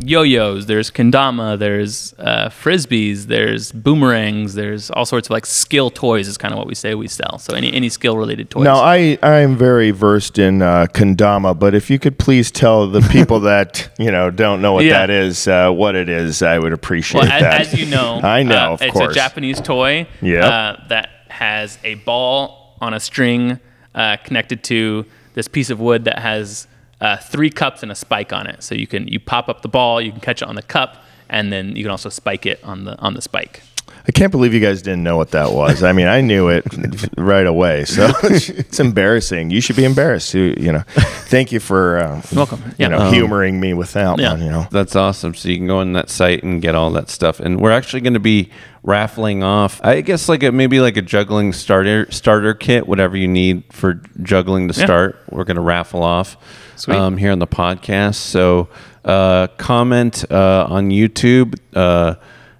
[0.00, 6.28] yo-yos, there's kendama, there's uh, frisbees, there's boomerangs, there's all sorts of like skill toys
[6.28, 7.38] is kind of what we say we sell.
[7.38, 8.64] So any any skill related toys.
[8.64, 12.88] Now, I I am very versed in uh, kendama, but if you could please tell
[12.88, 14.98] the people that you know don't know what Yeah.
[15.06, 17.60] that is, uh, what it is, I would appreciate well, as, that.
[17.60, 19.12] as you know, I know, uh, of it's course.
[19.12, 20.44] a Japanese toy Yep.
[20.44, 23.58] uh, that has a ball on a string
[23.94, 25.04] uh, connected to
[25.34, 26.66] this piece of wood that has
[27.00, 28.62] uh, three cups and a spike on it.
[28.62, 30.96] So you can you pop up the ball, you can catch it on the cup,
[31.28, 33.62] and then you can also spike it on the on the spike.
[34.06, 35.82] I can't believe you guys didn't know what that was.
[35.82, 36.64] I mean, I knew it
[37.16, 39.50] right away, so it's embarrassing.
[39.50, 40.34] You should be embarrassed.
[40.34, 40.82] You, you know,
[41.28, 42.62] thank you for uh, Welcome.
[42.76, 44.32] You know, Um, humoring me with that yeah.
[44.32, 44.42] one.
[44.42, 45.34] You know, That's awesome.
[45.34, 47.40] So you can go on that site and get all that stuff.
[47.40, 48.50] And we're actually going to be
[48.82, 53.28] raffling off, I guess, like a maybe like a juggling starter starter kit, whatever you
[53.28, 54.84] need for juggling to Yeah.
[54.84, 55.18] start.
[55.30, 56.40] We're going to raffle off Sweet.
[56.88, 58.16] Um, here on the podcast.
[58.16, 58.68] So
[59.04, 62.16] uh, comment uh, on YouTube, uh,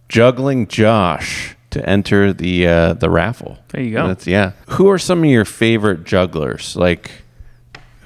[0.09, 1.51] juggling Josh.
[1.71, 3.59] To enter the uh, the raffle.
[3.71, 4.07] There you go.
[4.07, 4.53] That's, yeah.
[4.69, 6.77] Who are some of your favorite jugglers?
[6.77, 7.11] Like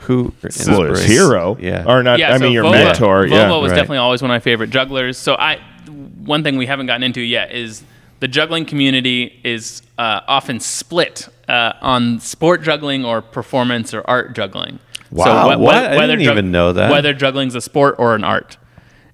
[0.08, 0.22] who?
[0.22, 1.10] well, his inspiration?
[1.10, 1.84] hero, Yeah.
[1.86, 2.18] or not?
[2.18, 3.24] yeah, I so mean, your Vova- mentor.
[3.26, 3.76] Vova yeah, was Right.
[3.76, 5.18] definitely always one of my favorite jugglers.
[5.18, 5.58] So I,
[6.24, 7.82] one thing we haven't gotten into yet is
[8.20, 14.34] the juggling community is uh, often split uh, on sport juggling or performance or art
[14.34, 14.78] juggling.
[15.10, 15.92] Wow, whe- what?
[15.92, 16.90] whe- I didn't even know that.
[16.90, 18.56] Whether juggling's a sport or an art,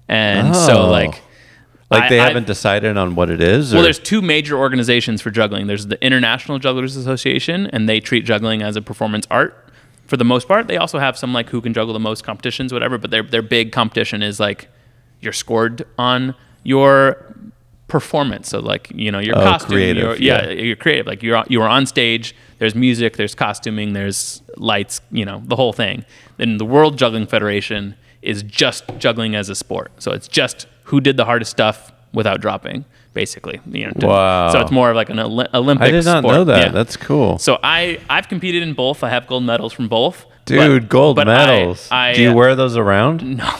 [0.07, 0.53] and Oh.
[0.67, 1.21] so like.
[1.91, 3.71] Like they I- haven't decided on what it is.
[3.71, 5.67] Well, or- there's two major organizations for juggling.
[5.67, 9.61] There's the International Jugglers Association, and they treat juggling as a performance art.
[10.07, 10.67] for the most part.
[10.67, 12.97] They also have some like who can juggle the most competitions, whatever.
[12.99, 14.67] But their their big competition is like
[15.21, 17.17] you're scored on your
[17.87, 18.49] performance.
[18.49, 20.51] So like you know your Oh, costume, creative, your, yeah, yeah.
[20.51, 21.05] you're creative.
[21.07, 22.35] Like you're you are on stage.
[22.59, 23.17] There's music.
[23.17, 23.93] There's costuming.
[23.93, 25.01] There's lights.
[25.11, 26.05] You know the whole thing.
[26.37, 29.91] Then the World Juggling Federation is just juggling as a sport.
[29.99, 33.59] So it's just who did the hardest stuff without dropping, basically.
[33.71, 34.49] You know, Wow.
[34.51, 35.87] So it's more of like an Oli- Olympic.
[35.87, 36.33] I did not sport.
[36.35, 36.65] know that.
[36.67, 36.71] Yeah.
[36.71, 37.37] That's cool.
[37.39, 39.03] So I I've competed in both.
[39.03, 40.25] I have gold medals from both.
[40.45, 41.87] Dude, But- gold but medals.
[41.91, 43.23] I, Do you wear those around?
[43.37, 43.49] no,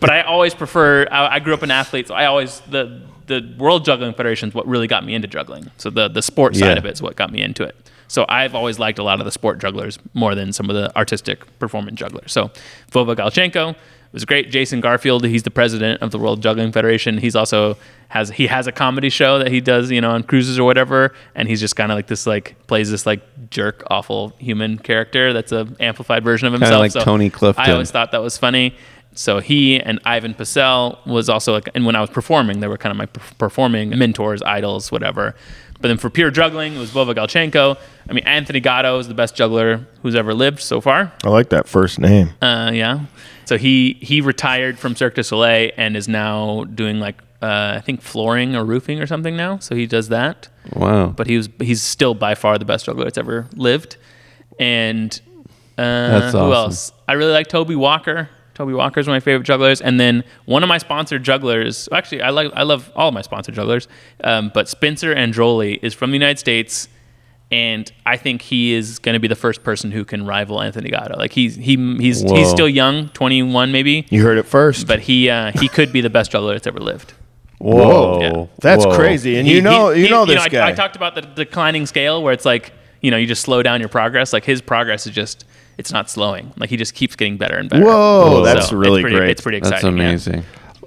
[0.00, 1.06] but I always prefer.
[1.10, 4.54] I, I grew up an athlete, so I always the the World Juggling Federation is
[4.54, 5.70] what really got me into juggling.
[5.78, 6.78] So the the sport side Yeah.
[6.78, 7.76] of it is what got me into it.
[8.08, 10.94] So I've always liked a lot of the sport jugglers more than some of the
[10.96, 12.32] artistic performance jugglers.
[12.32, 12.50] So
[12.92, 13.74] Vova Galchenko
[14.12, 14.50] was great.
[14.50, 17.18] Jason Garfield, he's the president of the World Juggling Federation.
[17.18, 17.76] He's also
[18.08, 21.12] has he has a comedy show that he does, you know, on cruises or whatever,
[21.34, 25.32] and he's just kind of like this like plays this like jerk, awful human character
[25.32, 26.72] that's a amplified version of himself.
[26.80, 27.64] Kind of like Tony Clifton.
[27.64, 28.76] I always thought that was funny.
[29.14, 32.76] So he and Ivan Pecel was also like, and when I was performing, they were
[32.76, 33.06] kind of my
[33.38, 35.34] performing mentors, idols, whatever.
[35.80, 37.76] But then for pure juggling, it was Vova Galchenko.
[38.08, 41.12] I mean, Anthony Gatto is the best juggler who's ever lived so far.
[41.24, 42.30] I like that first name.
[42.40, 43.00] Uh, yeah.
[43.44, 47.80] So he he retired from Cirque du Soleil and is now doing like uh, I
[47.80, 49.58] think flooring or roofing or something now.
[49.58, 50.48] So he does that.
[50.72, 51.08] Wow.
[51.08, 53.96] But he was he's still by far the best juggler that's ever lived.
[54.58, 55.20] And
[55.76, 56.92] uh, That's who else?
[57.06, 58.30] I really like Toby Walker.
[58.54, 59.80] Toby Walker is one of my favorite jugglers.
[59.80, 61.88] And then one of my sponsored jugglers.
[61.92, 63.88] Actually, I like I love all of my sponsored jugglers.
[64.22, 66.88] Um, but Spencer Androli is from the United States.
[67.52, 70.88] And I think he is going to be the first person who can rival Anthony
[70.90, 71.16] Gatto.
[71.18, 72.34] Like he's he he's Whoa.
[72.36, 74.86] he's still young, 21 maybe, You heard it first.
[74.86, 77.12] but he uh, he could be the best juggler that's ever lived.
[77.58, 78.20] Whoa.
[78.20, 78.46] Yeah.
[78.60, 78.96] That's Whoa.
[78.96, 79.36] crazy.
[79.36, 80.68] And He- you know, he- you he- know this I, guy.
[80.68, 83.78] I talked about the declining scale where it's like you know you just slow down
[83.80, 84.32] your progress.
[84.32, 85.44] Like his progress is just
[85.78, 86.52] it's not slowing.
[86.56, 87.84] Like he just keeps getting better and better.
[87.84, 89.30] Whoa, So that's it's really pretty- great.
[89.30, 89.98] It's pretty That's exciting.
[89.98, 90.04] yeah.
[90.04, 90.44] amazing.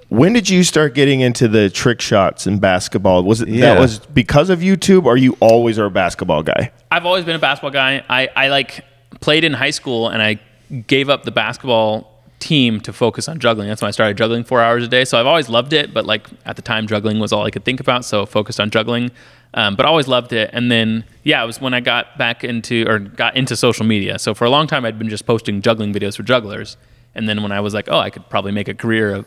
[0.09, 3.23] when did you start getting into the trick shots in basketball?
[3.23, 3.73] Was it Yeah.
[3.73, 6.71] that was because of YouTube, or you always are a basketball guy?
[6.89, 8.03] I've always been a basketball guy.
[8.09, 8.85] I, I like
[9.19, 10.39] played in high school and I
[10.87, 13.67] gave up the basketball team to focus on juggling.
[13.67, 15.05] That's when I started juggling four hours a day.
[15.05, 17.65] So I've always loved it, but like at the time, juggling was all I could
[17.65, 18.05] think about.
[18.05, 19.11] So focused on juggling,
[19.53, 20.49] um, but always loved it.
[20.53, 24.19] And then yeah, it was when I got back into or got into social media.
[24.19, 26.77] So for a long time, I'd been just posting juggling videos for jugglers.
[27.15, 29.25] And then when I was like, oh, I could probably make a career of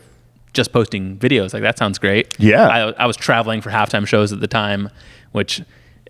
[0.53, 1.53] just posting videos.
[1.53, 2.33] Like that sounds great.
[2.39, 2.67] Yeah.
[2.67, 4.89] I, I was traveling for halftime shows at the time,
[5.33, 5.61] which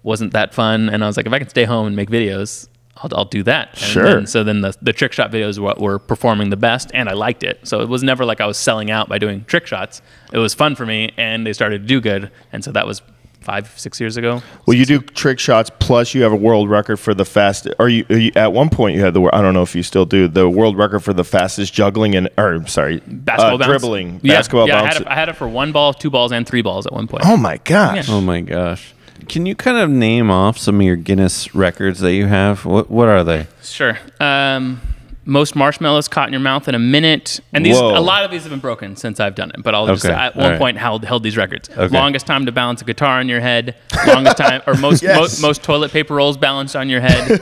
[0.04, 0.90] wasn't that fun.
[0.90, 3.42] And I was like, if I can stay home and make videos, I'll, I'll do
[3.44, 3.70] that.
[3.70, 4.04] And Sure.
[4.04, 7.14] then- so then the, the trick shot videos were were performing the best, and I
[7.14, 7.60] liked it.
[7.64, 10.02] So it was never like I was selling out by doing trick shots.
[10.32, 12.32] It was fun for me, and they started to do good.
[12.52, 13.02] And so that was
[13.40, 14.44] five, six years ago.
[14.68, 17.68] Well, you do trick shots plus you have a world record for the fast.
[17.80, 20.06] Or you, you at one point you had the I don't know if you still
[20.06, 23.66] do the world record for the fastest juggling and or sorry Basketball uh, bounce.
[23.68, 24.92] dribbling Yeah, basketball yeah, bounce.
[24.92, 26.94] I had, it, I had it for one ball, two balls, and three balls at
[26.94, 27.24] one point.
[27.26, 28.08] oh my gosh!
[28.10, 28.14] Yeah.
[28.16, 28.94] Oh my gosh.
[29.28, 32.66] Can you kind of name off some of your Guinness records that you have?
[32.66, 33.48] What what are they?
[33.64, 33.98] Sure.
[34.20, 34.82] Um,
[35.24, 37.98] most marshmallows caught in your mouth in a minute, and these Whoa.
[37.98, 39.62] a lot of these have been broken since I've done it.
[39.64, 40.60] But I'll just Okay, at all one right.
[40.60, 41.70] point held held these records.
[41.70, 41.88] Okay.
[41.96, 43.76] Longest time to balance a guitar on your head.
[44.08, 45.18] Longest time, or most Yes.
[45.18, 47.40] most, most toilet paper rolls balanced on your head.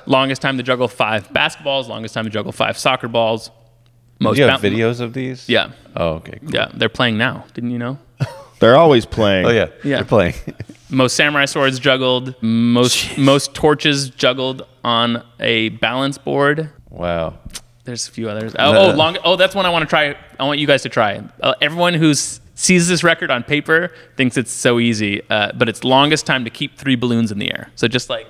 [0.06, 1.88] longest time to juggle five basketballs.
[1.88, 3.50] Longest time to juggle five soccer balls.
[4.20, 5.48] Most Do you have bou- videos of these?
[5.48, 6.38] Yeah, Oh, okay.
[6.40, 6.50] Cool.
[6.54, 6.70] yeah.
[6.74, 7.44] They're playing now.
[7.54, 7.98] Didn't you know?
[8.62, 9.44] They're always playing.
[9.44, 9.66] Oh yeah.
[9.82, 9.96] Yeah.
[9.96, 10.34] They're playing.
[10.88, 12.40] most samurai swords juggled.
[12.42, 16.70] Most most torches juggled on a balance board.
[16.88, 17.34] wow.
[17.84, 18.54] There's a few others.
[18.56, 19.18] Oh, oh, long.
[19.24, 20.16] Oh, that's one I want to try.
[20.38, 21.20] I want you guys to try.
[21.40, 25.82] Uh, everyone who sees this record on paper thinks it's so easy, uh, but it's
[25.82, 27.72] longest time to keep three balloons in the air.
[27.74, 28.28] So just like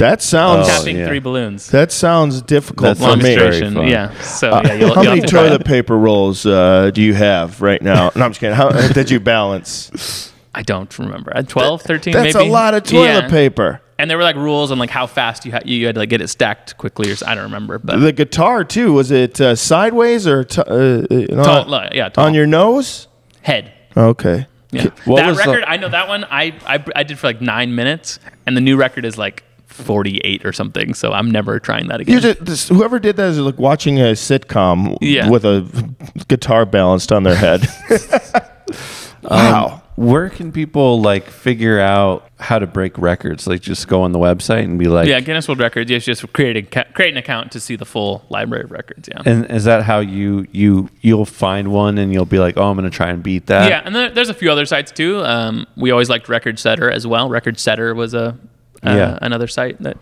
[0.00, 1.06] That sounds Oh, tapping yeah.
[1.06, 1.68] three balloons.
[1.70, 3.34] that sounds difficult That for sounds me.
[3.36, 3.74] very Demonstration.
[3.74, 3.88] fun.
[3.88, 4.20] Yeah.
[4.22, 5.66] So Uh, yeah, you'll, how you'll many have to try toilet it.
[5.66, 8.10] paper rolls uh, do you have right now?
[8.16, 8.56] No, I'm just kidding.
[8.56, 10.32] How did you balance?
[10.54, 11.32] I don't remember.
[11.36, 12.48] Uh, 12, 13 That's maybe.
[12.48, 13.28] a lot of toilet Yeah.
[13.28, 13.80] paper.
[13.98, 16.08] And there were like rules on like how fast you had you had to like
[16.08, 17.78] get it stacked quickly or s- I don't remember.
[17.78, 18.94] But The guitar too.
[18.94, 22.24] Was it uh, sideways or t- uh, you know, tall, like, yeah, tall.
[22.24, 23.06] on your nose?
[23.42, 23.72] head.
[23.96, 24.46] Okay.
[24.72, 24.86] Yeah.
[25.04, 26.24] What that was the- record, I know that one.
[26.30, 30.18] I, I I did for like nine minutes, and the new record is like forty
[30.24, 30.94] eight or something.
[30.94, 32.20] So I'm never trying that again.
[32.20, 35.28] Just, this, whoever did that is like watching a sitcom Yeah.
[35.30, 35.94] with a
[36.28, 37.66] guitar balanced on their head.
[39.22, 39.82] wow.
[39.96, 43.46] Where can people like figure out how to break records?
[43.46, 45.90] Like just go on the website and be like, yeah, Guinness World Records.
[45.90, 49.10] You just create a, create an account to see the full library of records.
[49.12, 49.20] Yeah.
[49.26, 52.76] And is that how you you you'll find one and you'll be like, oh, I'm
[52.76, 53.68] gonna try and beat that?
[53.68, 55.22] yeah, and there, there's a few other sites too.
[55.22, 57.28] Um, we always liked Record Setter as well.
[57.28, 58.38] Record Setter was a
[58.86, 59.18] uh, Yeah.
[59.22, 59.96] another site that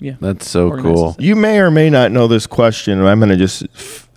[0.00, 0.16] yeah.
[0.20, 1.16] That's so Organizes cool.
[1.18, 3.02] You may or may not know this question.
[3.06, 3.64] I'm going to just,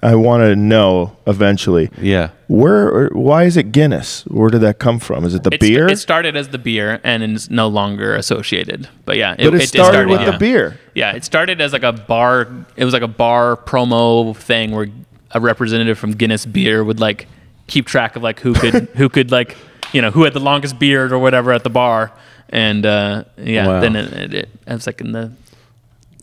[0.01, 1.91] I want to know eventually.
[2.01, 2.31] Yeah.
[2.47, 4.23] Where, why is it Guinness?
[4.25, 5.23] Where did that come from?
[5.23, 5.87] Is it the It's- beer?
[5.87, 8.89] It started as the beer and is no longer associated.
[9.05, 10.31] But yeah, but it, did started start- with yeah.
[10.31, 10.79] the beer.
[10.95, 12.47] Yeah, it started as like a bar.
[12.75, 14.87] It was like a bar promo thing where
[15.31, 17.27] a representative from Guinness Beer would like
[17.67, 19.55] keep track of like who could who could like
[19.93, 22.11] you know who had the longest beard or whatever at the bar.
[22.49, 23.79] And uh, yeah, Wow.
[23.81, 25.31] then it, it, it, was like in the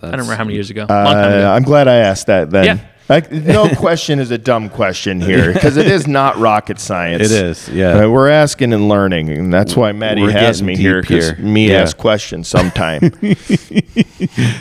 [0.00, 0.86] I don't remember how many years ago.
[0.88, 1.50] Uh, Long time ago.
[1.52, 2.64] I'm glad I asked that then.
[2.64, 2.78] Yeah.
[3.08, 7.22] Like, no question is a dumb question here because it is not rocket science.
[7.24, 8.04] It is, yeah.
[8.04, 11.68] Uh, we're asking and learning, and that's why Matty We're has me here because me
[11.70, 11.82] Yeah.
[11.82, 13.12] ask questions sometime.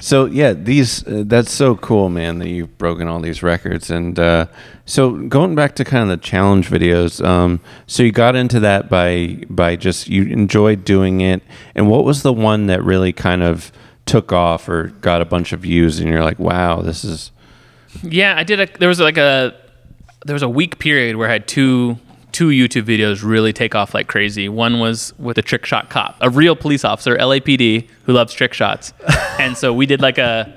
[0.01, 3.89] So yeah, these uh, that's so cool, man, that you've broken all these records.
[3.89, 4.47] And uh,
[4.85, 8.89] so going back to kind of the challenge videos, um, so you got into that
[8.89, 11.41] by by just you enjoyed doing it.
[11.75, 13.71] And what was the one that really kind of
[14.05, 15.99] took off or got a bunch of views?
[15.99, 17.31] And you're like, wow, this is
[18.01, 18.77] Yeah, I did a.
[18.79, 19.55] There was like a
[20.25, 21.97] there was a week period where I had two
[22.31, 24.49] two YouTube videos really take off like crazy.
[24.49, 28.53] One was with a trick shot cop, a real police officer, LAPD, who loves trick
[28.53, 28.93] shots,
[29.39, 30.53] and so we did like a.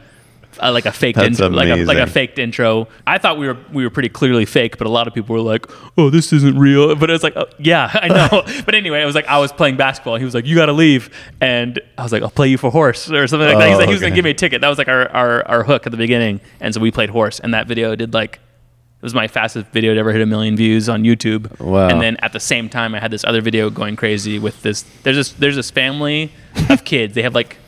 [0.60, 2.88] a like a faked That's intro, like a, like a faked intro.
[3.06, 5.42] I thought we were we were pretty clearly fake, but a lot of people were
[5.42, 5.66] like,
[5.96, 9.06] "Oh, this isn't real." But it was like, oh, "Yeah, I know." but anyway, it
[9.06, 10.14] was like I was playing basketball.
[10.14, 12.58] and He was like, "You got to leave," and I was like, "I'll play you
[12.58, 13.66] for horse" or something like that.
[13.66, 14.60] He was, Oh, like, he was gonna give me a ticket.
[14.60, 17.40] That was like our, our our hook at the beginning, and so we played horse.
[17.40, 18.40] And that video did like
[18.98, 21.60] it was my fastest video to ever hit a million views on YouTube.
[21.60, 21.88] Wow.
[21.88, 24.86] And then at the same time, I had this other video going crazy with this.
[25.02, 26.32] There's this there's this family
[26.70, 27.14] of kids.
[27.14, 27.58] They have like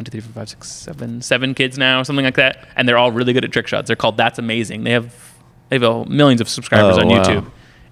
[0.00, 2.96] one, two, three, four, five, six, seven, seven kids now, something like that, and they're
[2.98, 3.86] all really good at trick shots.
[3.86, 4.84] They're called That's Amazing.
[4.84, 5.14] They have
[5.68, 7.22] they have millions of subscribers Oh, on wow.
[7.22, 7.50] YouTube.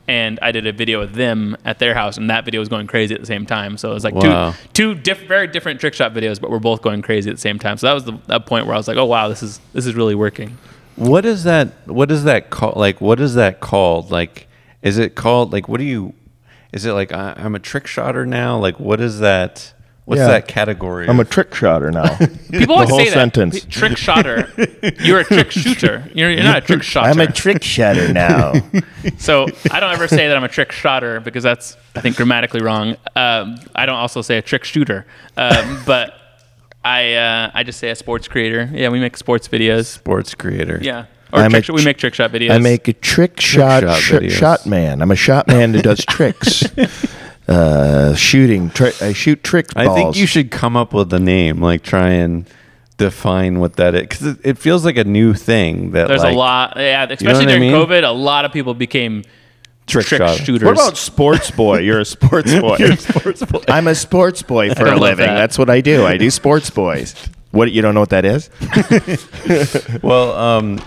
[0.09, 2.87] And I did a video with them at their house, and that video was going
[2.87, 3.77] crazy at the same time.
[3.77, 4.53] So it was like Wow.
[4.73, 7.41] two two diff- very different trick shot videos, but we're both going crazy at the
[7.43, 7.77] same time.
[7.77, 9.85] So that was the that point where I was like, oh wow, this is this
[9.87, 10.57] is really working.
[10.97, 11.69] What is that?
[11.87, 12.79] What is that called?
[12.79, 14.11] Like, what is that called?
[14.11, 14.49] Like,
[14.81, 15.69] is it called like?
[15.69, 16.15] What do you?
[16.73, 18.57] Is it like I, I'm a trick shotter now?
[18.59, 19.75] Like, what is that?
[20.09, 20.29] What's Yeah.
[20.29, 21.07] that category?
[21.07, 22.17] I'm a of- trick shotter now.
[22.51, 23.61] People always the whole say sentence.
[23.63, 24.51] that trick shotter.
[25.01, 26.11] You're a trick shooter.
[26.15, 27.11] You're, you're not a trick shotter.
[27.11, 28.55] I'm a trick shotter now.
[29.19, 32.63] So I don't ever say that I'm a trick shotter because that's I think grammatically
[32.63, 32.97] wrong.
[33.17, 36.15] Um, I don't also say a trick shooter, um, but
[36.85, 38.69] I uh, I just say a sports creator.
[38.73, 39.87] Yeah, we make sports videos.
[39.87, 40.79] sports creator.
[40.83, 42.51] Yeah, or I'm a trick, sh- we tr- make trick shot videos.
[42.51, 44.31] I make a trick shot shot sh- videos.
[44.33, 45.01] shot man.
[45.03, 46.65] I'm a shot man that does tricks.
[47.49, 48.71] uh, shooting.
[48.71, 49.73] Tri- I shoot tricks.
[49.77, 52.49] I think you should come up with a name, like try and
[52.99, 55.93] define what that is, because it, it feels like a new thing.
[55.93, 57.05] That There's like, a lot, yeah.
[57.05, 57.73] Especially what I during mean?
[57.73, 59.25] COVID, a lot of people became
[59.87, 60.45] Trick trick, shotter.
[60.45, 60.67] shooters.
[60.67, 61.79] What about sports boy?
[61.79, 62.77] You're a sports boy.
[63.69, 65.27] I'm a sports boy for a living.
[65.27, 65.35] that.
[65.35, 66.05] That's what I do.
[66.05, 67.15] I do sports boys.
[67.53, 68.51] What you don't know what that is?
[70.03, 70.81] Well, um,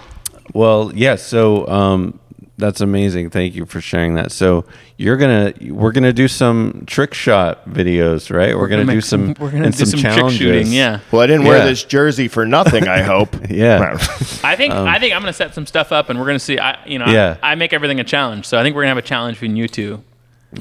[0.54, 1.16] well, yeah.
[1.16, 2.20] So um,
[2.62, 3.30] that's amazing.
[3.32, 4.32] Thank you for sharing that.
[4.32, 4.64] So
[4.98, 8.56] you're gonna, we're gonna do some trick shot videos, right?
[8.58, 10.38] We're, gonna, make do some, We're gonna and do some, trick challenges.
[10.40, 10.68] shooting.
[10.68, 11.02] Yeah.
[11.12, 12.88] Well, I didn't wear this jersey for nothing.
[12.88, 13.36] I hope.
[13.52, 13.98] Yeah.
[14.44, 16.58] I think I think I'm gonna set some stuff up, and we're gonna see.
[16.58, 17.38] I you know Um, Yeah.
[17.44, 19.58] I, I make everything a challenge, so I think we're gonna have a challenge between
[19.58, 20.02] you two.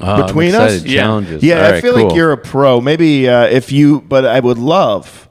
[0.01, 0.73] I'm Between us?
[0.73, 0.91] excited.
[0.91, 1.01] Yeah.
[1.01, 1.43] challenges.
[1.43, 2.07] Yeah, All I feel cool.
[2.07, 2.79] like you're a pro.
[2.81, 5.29] Maybe uh, if you, but I would love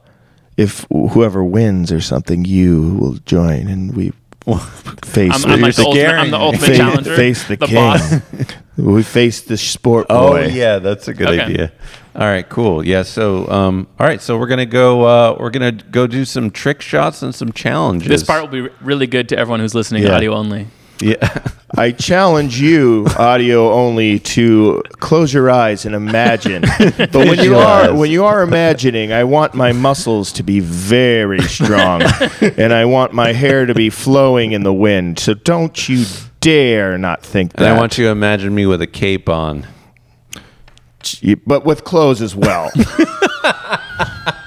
[0.57, 4.13] if whoever wins or something, you will join and we
[5.05, 5.45] face.
[5.45, 7.17] I'm, I'm like the You're ultimate, I'm the ultimate face, challenger.
[7.17, 7.75] face the, king.
[7.75, 8.15] boss.
[8.77, 10.47] we face the sport Oh boy.
[10.47, 11.41] yeah, that's a good Okay.
[11.43, 11.73] idea.
[12.15, 12.85] All right, cool.
[12.85, 15.05] Yeah, so um, all right, so we're gonna go.
[15.05, 18.09] Uh, we're gonna go do some trick shots and some challenges.
[18.09, 20.17] This part will be really good to everyone who's listening Yeah.
[20.17, 20.67] audio only.
[21.01, 21.45] Yeah.
[21.77, 26.65] I challenge you, audio only, to close your eyes and imagine.
[26.97, 31.41] But when you are when you are imagining, I want my muscles to be very
[31.43, 32.03] strong,
[32.41, 35.19] and I want my hair to be flowing in the wind.
[35.19, 36.05] So don't you
[36.41, 37.77] dare not think and that.
[37.77, 39.67] I want you to imagine me with a cape on.
[41.47, 42.71] But with clothes as well.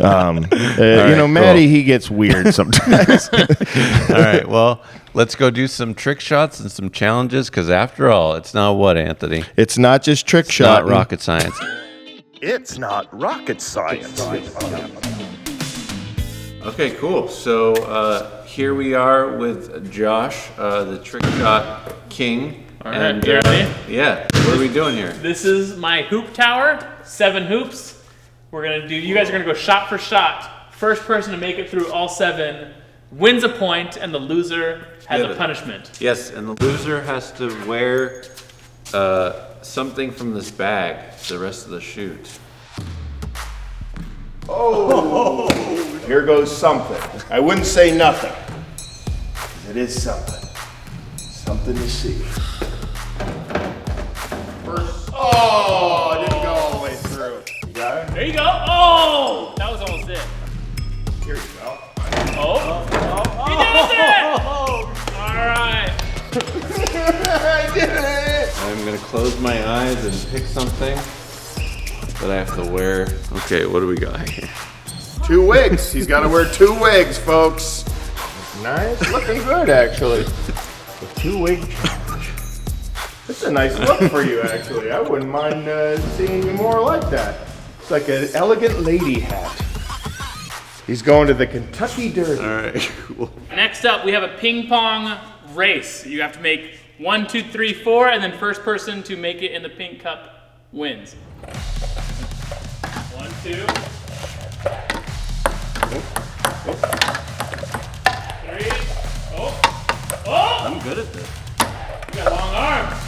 [0.00, 1.28] um, uh, you know, cool.
[1.28, 3.28] Matty, he gets weird sometimes.
[3.32, 4.82] All right, well,
[5.14, 8.96] let's go do some trick shots and some challenges because after all, it's not what
[8.96, 9.44] Anthony.
[9.56, 10.84] it's not just trick It's shot.
[10.84, 11.58] not rocket science.
[12.40, 14.20] It's not rocket science.
[16.62, 17.28] Okay, cool.
[17.28, 22.64] So uh, here we are with Josh, uh, the trick shot king.
[22.84, 23.72] All right, you ready?
[23.88, 24.26] yeah.
[24.44, 25.12] What are we doing here?
[25.14, 27.97] This is my hoop tower, seven hoops.
[28.50, 28.94] We're gonna do.
[28.94, 30.72] You guys are gonna go shot for shot.
[30.74, 32.72] First person to make it through all seven
[33.10, 35.90] wins a point, and the loser has Yeah, a punishment.
[36.00, 38.24] Yes, and the loser has to wear
[38.94, 42.38] uh, something from this bag the rest of the shoot.
[44.48, 45.48] Oh!
[46.06, 46.96] Here goes something.
[47.30, 48.32] I wouldn't say nothing.
[49.68, 50.48] It is something.
[51.18, 52.14] Something to see.
[54.64, 55.10] First.
[55.12, 56.27] Oh,
[57.78, 57.84] through.
[57.84, 58.14] Got it?
[58.14, 58.64] There you go.
[58.68, 60.20] Oh, that was almost it.
[61.24, 61.78] Here you go.
[62.40, 62.84] Oh,
[63.46, 64.22] he does it!
[65.14, 65.90] All right.
[67.34, 68.62] I did it!
[68.62, 70.96] I'm gonna close my eyes and pick something
[72.20, 73.08] that I have to wear.
[73.32, 74.48] Okay, what do we got here?
[75.24, 75.92] Two wigs.
[75.92, 77.84] He's got to wear two wigs, folks.
[78.62, 79.12] Nice.
[79.12, 80.22] Looking good, actually.
[80.22, 82.30] The two wig challenge.
[83.28, 84.90] It's a nice look for you, actually.
[84.90, 87.47] I wouldn't mind uh, seeing you more like that.
[87.90, 89.50] It's like an elegant lady hat.
[90.86, 92.38] He's going to the Kentucky Derby.
[92.38, 93.30] All right, cool.
[93.48, 95.18] Next up, we have a ping pong
[95.54, 96.04] race.
[96.04, 99.52] You have to make one, two, three, four, and then first person to make it
[99.52, 101.14] in the pink cup wins.
[103.14, 103.64] One, two.
[108.44, 108.70] Three.
[109.32, 109.60] Oh.
[110.26, 110.58] Oh!
[110.66, 111.30] I'm good at this.
[112.10, 113.07] You got long arms.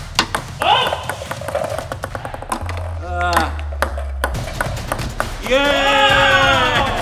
[5.50, 7.00] Yeah!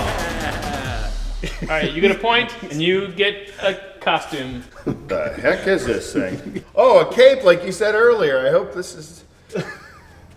[1.61, 4.63] All right, you get a point, and you get a costume.
[4.85, 6.63] the heck is this thing?
[6.75, 8.47] Oh, a cape, like you said earlier.
[8.47, 9.23] I hope this is.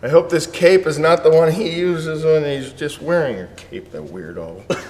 [0.05, 3.47] I hope this cape is not the one he uses when he's just wearing a
[3.55, 4.83] cape, that weirdo.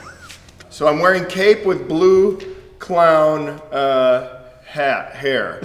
[0.70, 2.40] so I'm wearing cape with blue
[2.78, 5.60] clown uh, hat, hair.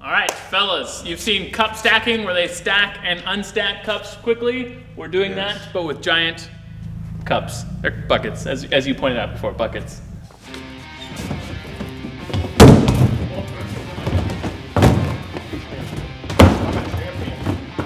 [0.00, 4.78] All right, fellas, you've seen cup stacking where they stack and unstack cups quickly.
[4.96, 6.48] We're doing that, but with giant
[7.32, 10.02] cups or buckets, as, as you pointed out before, buckets.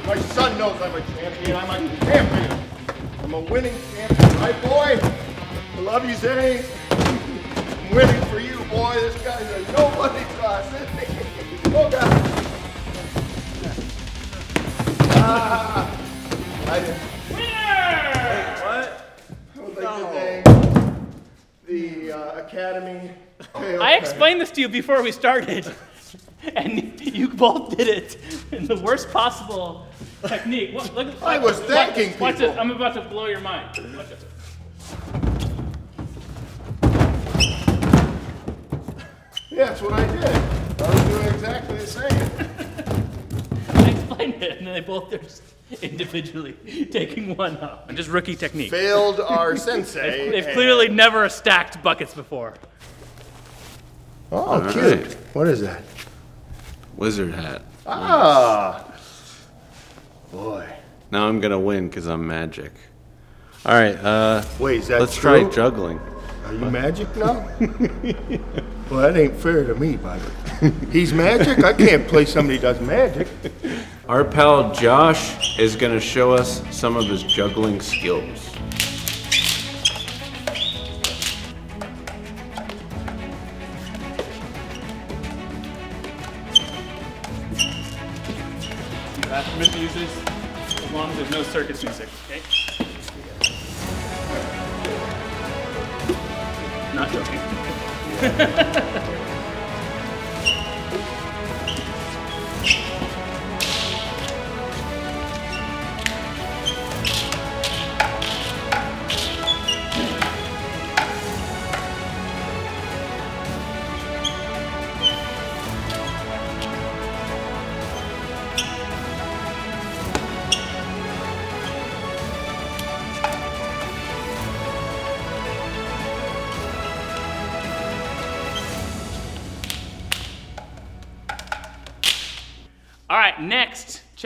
[0.04, 1.56] My son knows I'm a champion.
[1.56, 2.61] I'm a champion.
[3.22, 4.98] I'm a winning champion, right, boy?
[5.76, 6.64] I love you, Zane.
[6.90, 8.94] I'm winning for you, boy.
[8.94, 10.66] This guy's a nobody class?
[11.78, 12.02] Oh, God.
[15.18, 16.00] Ah,
[16.68, 17.15] I didn't.
[19.96, 20.42] Winner!
[20.42, 20.44] What?
[21.66, 23.11] The, the uh, academy.
[23.54, 23.98] Okay, I okay.
[23.98, 25.72] explained this to you before we started,
[26.54, 28.18] and you both did it
[28.52, 29.87] in the worst possible
[30.26, 30.74] technique.
[30.74, 32.56] What, look, I was watch thanking this, Watch this.
[32.59, 33.70] I'm about to blow your mind.
[33.96, 34.24] Watch this.
[39.50, 40.24] Yeah, that's what I did.
[40.82, 42.11] I was doing exactly the same.
[43.87, 45.42] I explained it, and then they both just
[45.82, 46.52] individually
[46.90, 47.88] taking one up.
[47.88, 48.70] And just rookie technique.
[48.70, 50.30] Failed our sensei.
[50.30, 52.54] They've and- clearly never stacked buckets before.
[54.32, 54.72] Oh, right.
[54.72, 55.12] cute.
[55.34, 55.82] What is that?
[56.96, 57.62] Wizard hat.
[57.86, 58.84] Ah.
[60.32, 60.66] Boy.
[61.12, 62.72] Now I'm gonna win because I'm magic.
[63.64, 65.42] All right, uh, Wait, is that let's true?
[65.42, 66.00] try juggling.
[66.44, 67.34] Are you magic now?
[68.90, 70.22] well, that ain't fair to me, buddy.
[70.92, 71.64] He's magic?
[71.64, 73.28] I can't play somebody who does magic.
[74.09, 78.45] Our pal Josh is gonna show us some of his juggling skills.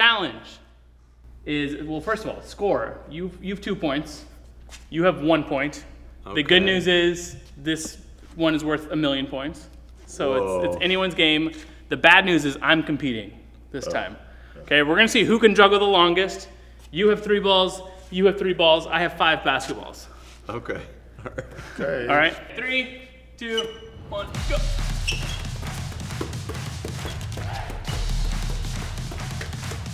[0.00, 0.58] Challenge
[1.44, 2.00] is well.
[2.00, 2.98] First of all, score.
[3.10, 4.24] You you have two points.
[4.88, 5.84] You have one point.
[6.34, 7.98] The good news is this
[8.36, 9.68] one is worth a million points.
[10.06, 11.52] So it's, it's anyone's game.
[11.88, 13.32] The bad news is I'm competing
[13.72, 13.92] this oh.
[13.92, 14.16] time.
[14.62, 16.48] Okay, we're gonna see who can juggle the longest.
[16.90, 17.82] You have three balls.
[18.10, 18.86] You have three balls.
[18.86, 20.06] I have five basketballs.
[20.48, 20.80] Okay.
[21.78, 22.06] Okay.
[22.08, 23.02] All right, three,
[23.36, 23.66] two,
[24.08, 24.56] one, go.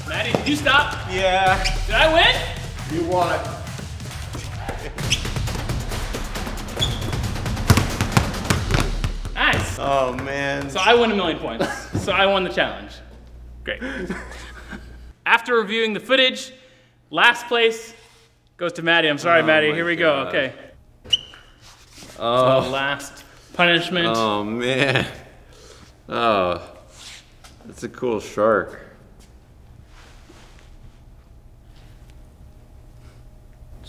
[0.08, 1.10] Matty, did you stop?
[1.10, 1.62] Yeah.
[1.86, 2.36] Did I win?
[2.92, 3.40] You won.
[9.34, 9.76] Nice.
[9.80, 10.70] Oh man.
[10.70, 11.66] So I won a million points.
[12.04, 12.92] So I won the challenge.
[13.64, 13.82] Great.
[15.26, 16.52] After reviewing the footage,
[17.10, 17.92] last place
[18.58, 19.08] goes to Matty.
[19.08, 19.72] I'm sorry, Oh Matty.
[19.72, 20.28] Here we go.
[20.28, 20.54] Okay.
[22.16, 22.62] Oh.
[22.62, 24.16] The last punishment.
[24.16, 25.04] Oh man.
[26.08, 26.62] Oh,
[27.64, 28.85] that's a cool shark.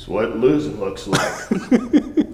[0.08, 1.52] It's what losing looks like.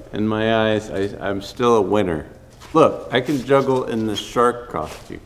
[0.13, 2.27] In my eyes, I, I'm still a winner.
[2.71, 5.21] Look, I can juggle in the shark costume.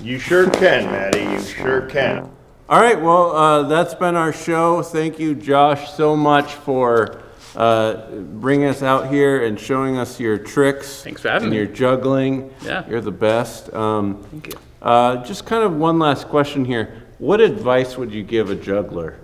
[0.00, 1.22] you sure can, Matty.
[1.22, 2.30] You sure can.
[2.68, 4.82] All right, well, uh, that's been our show.
[4.82, 7.20] Thank you, Josh, so much for
[7.56, 11.02] uh, bringing us out here and showing us your tricks.
[11.02, 11.56] Thanks for having and me.
[11.56, 12.54] your juggling.
[12.62, 12.88] Yeah.
[12.88, 13.74] You're the best.
[13.74, 14.52] Um, Thank you.
[14.80, 17.02] uh, just kind of one last question here.
[17.18, 19.18] What advice would you give a juggler?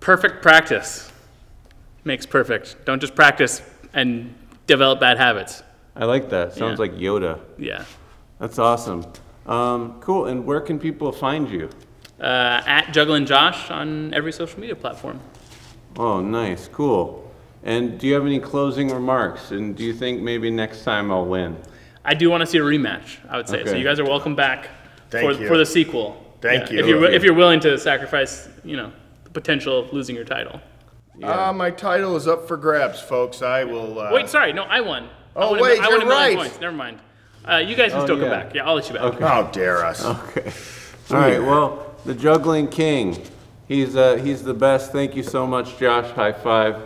[0.00, 1.12] Perfect practice
[2.04, 2.76] makes perfect.
[2.84, 4.34] Don't just practice and
[4.66, 5.62] develop bad habits.
[5.94, 6.54] I like that.
[6.54, 6.82] Sounds Yeah.
[6.82, 7.38] like Yoda.
[7.58, 7.84] Yeah.
[8.38, 9.04] That's awesome.
[9.46, 10.26] Um, cool.
[10.26, 11.68] And where can people find you?
[12.20, 15.20] Uh, at Juggling Josh on every social media platform.
[15.96, 16.68] Oh, nice.
[16.68, 17.30] Cool.
[17.62, 19.50] And do you have any closing remarks?
[19.50, 21.56] And do you think maybe next time I'll win?
[22.04, 23.18] I do want to see a rematch.
[23.28, 23.74] I would say so.
[23.76, 24.68] You guys are welcome back
[25.10, 25.46] Thank for, you.
[25.48, 26.24] for the sequel.
[26.40, 26.78] Thank you.
[26.78, 28.92] If you're if you're willing to sacrifice, you know,
[29.32, 30.60] the potential of losing your title.
[31.22, 33.42] Uh, my title is up for grabs, folks.
[33.42, 33.98] I will.
[33.98, 35.04] Uh, Wait, sorry, no, I won.
[35.04, 36.36] I Oh, won a- wait, I won you're a million right.
[36.36, 36.60] Points.
[36.60, 36.98] Never mind.
[37.48, 38.42] Uh, you guys can Oh, still come yeah.
[38.42, 38.54] back.
[38.54, 39.18] Yeah, I'll let you back.
[39.20, 40.04] How dare us?
[40.04, 40.50] Okay.
[41.10, 41.40] All right.
[41.40, 43.22] Well, the juggling king.
[43.68, 44.92] He's uh, he's the best.
[44.92, 46.10] Thank you so much, Josh.
[46.12, 46.76] High five.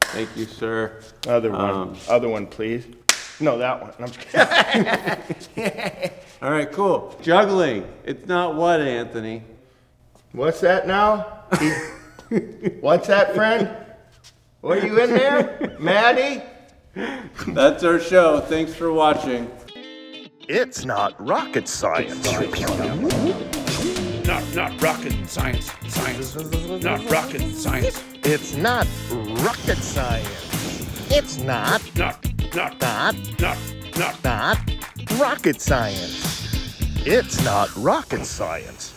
[0.00, 1.00] Thank you, sir.
[1.26, 1.60] Other one.
[1.70, 2.84] Um, Other one, please.
[3.40, 3.92] No, that one.
[3.98, 6.10] I'm just kidding.
[6.42, 6.70] All right.
[6.70, 7.16] Cool.
[7.22, 7.86] Juggling.
[8.04, 9.42] It's not what, Anthony.
[10.32, 11.43] What's that now?
[11.58, 11.72] He-
[12.80, 13.70] What's that, friend?
[14.60, 15.76] What are you in there?
[15.78, 16.42] Matty?
[17.48, 18.40] That's our show.
[18.40, 19.50] Thanks for watching.
[20.48, 22.24] It's not rocket science.
[24.26, 25.70] Not not rocket science.
[25.88, 26.34] Science.
[26.82, 28.02] Not rocket science.
[28.22, 28.86] It's not
[29.44, 31.10] rocket science.
[31.10, 32.24] It's not, Not
[32.54, 33.58] not not, not
[33.98, 34.58] not not
[35.18, 36.72] rocket science.
[37.06, 38.93] It's not rocket science.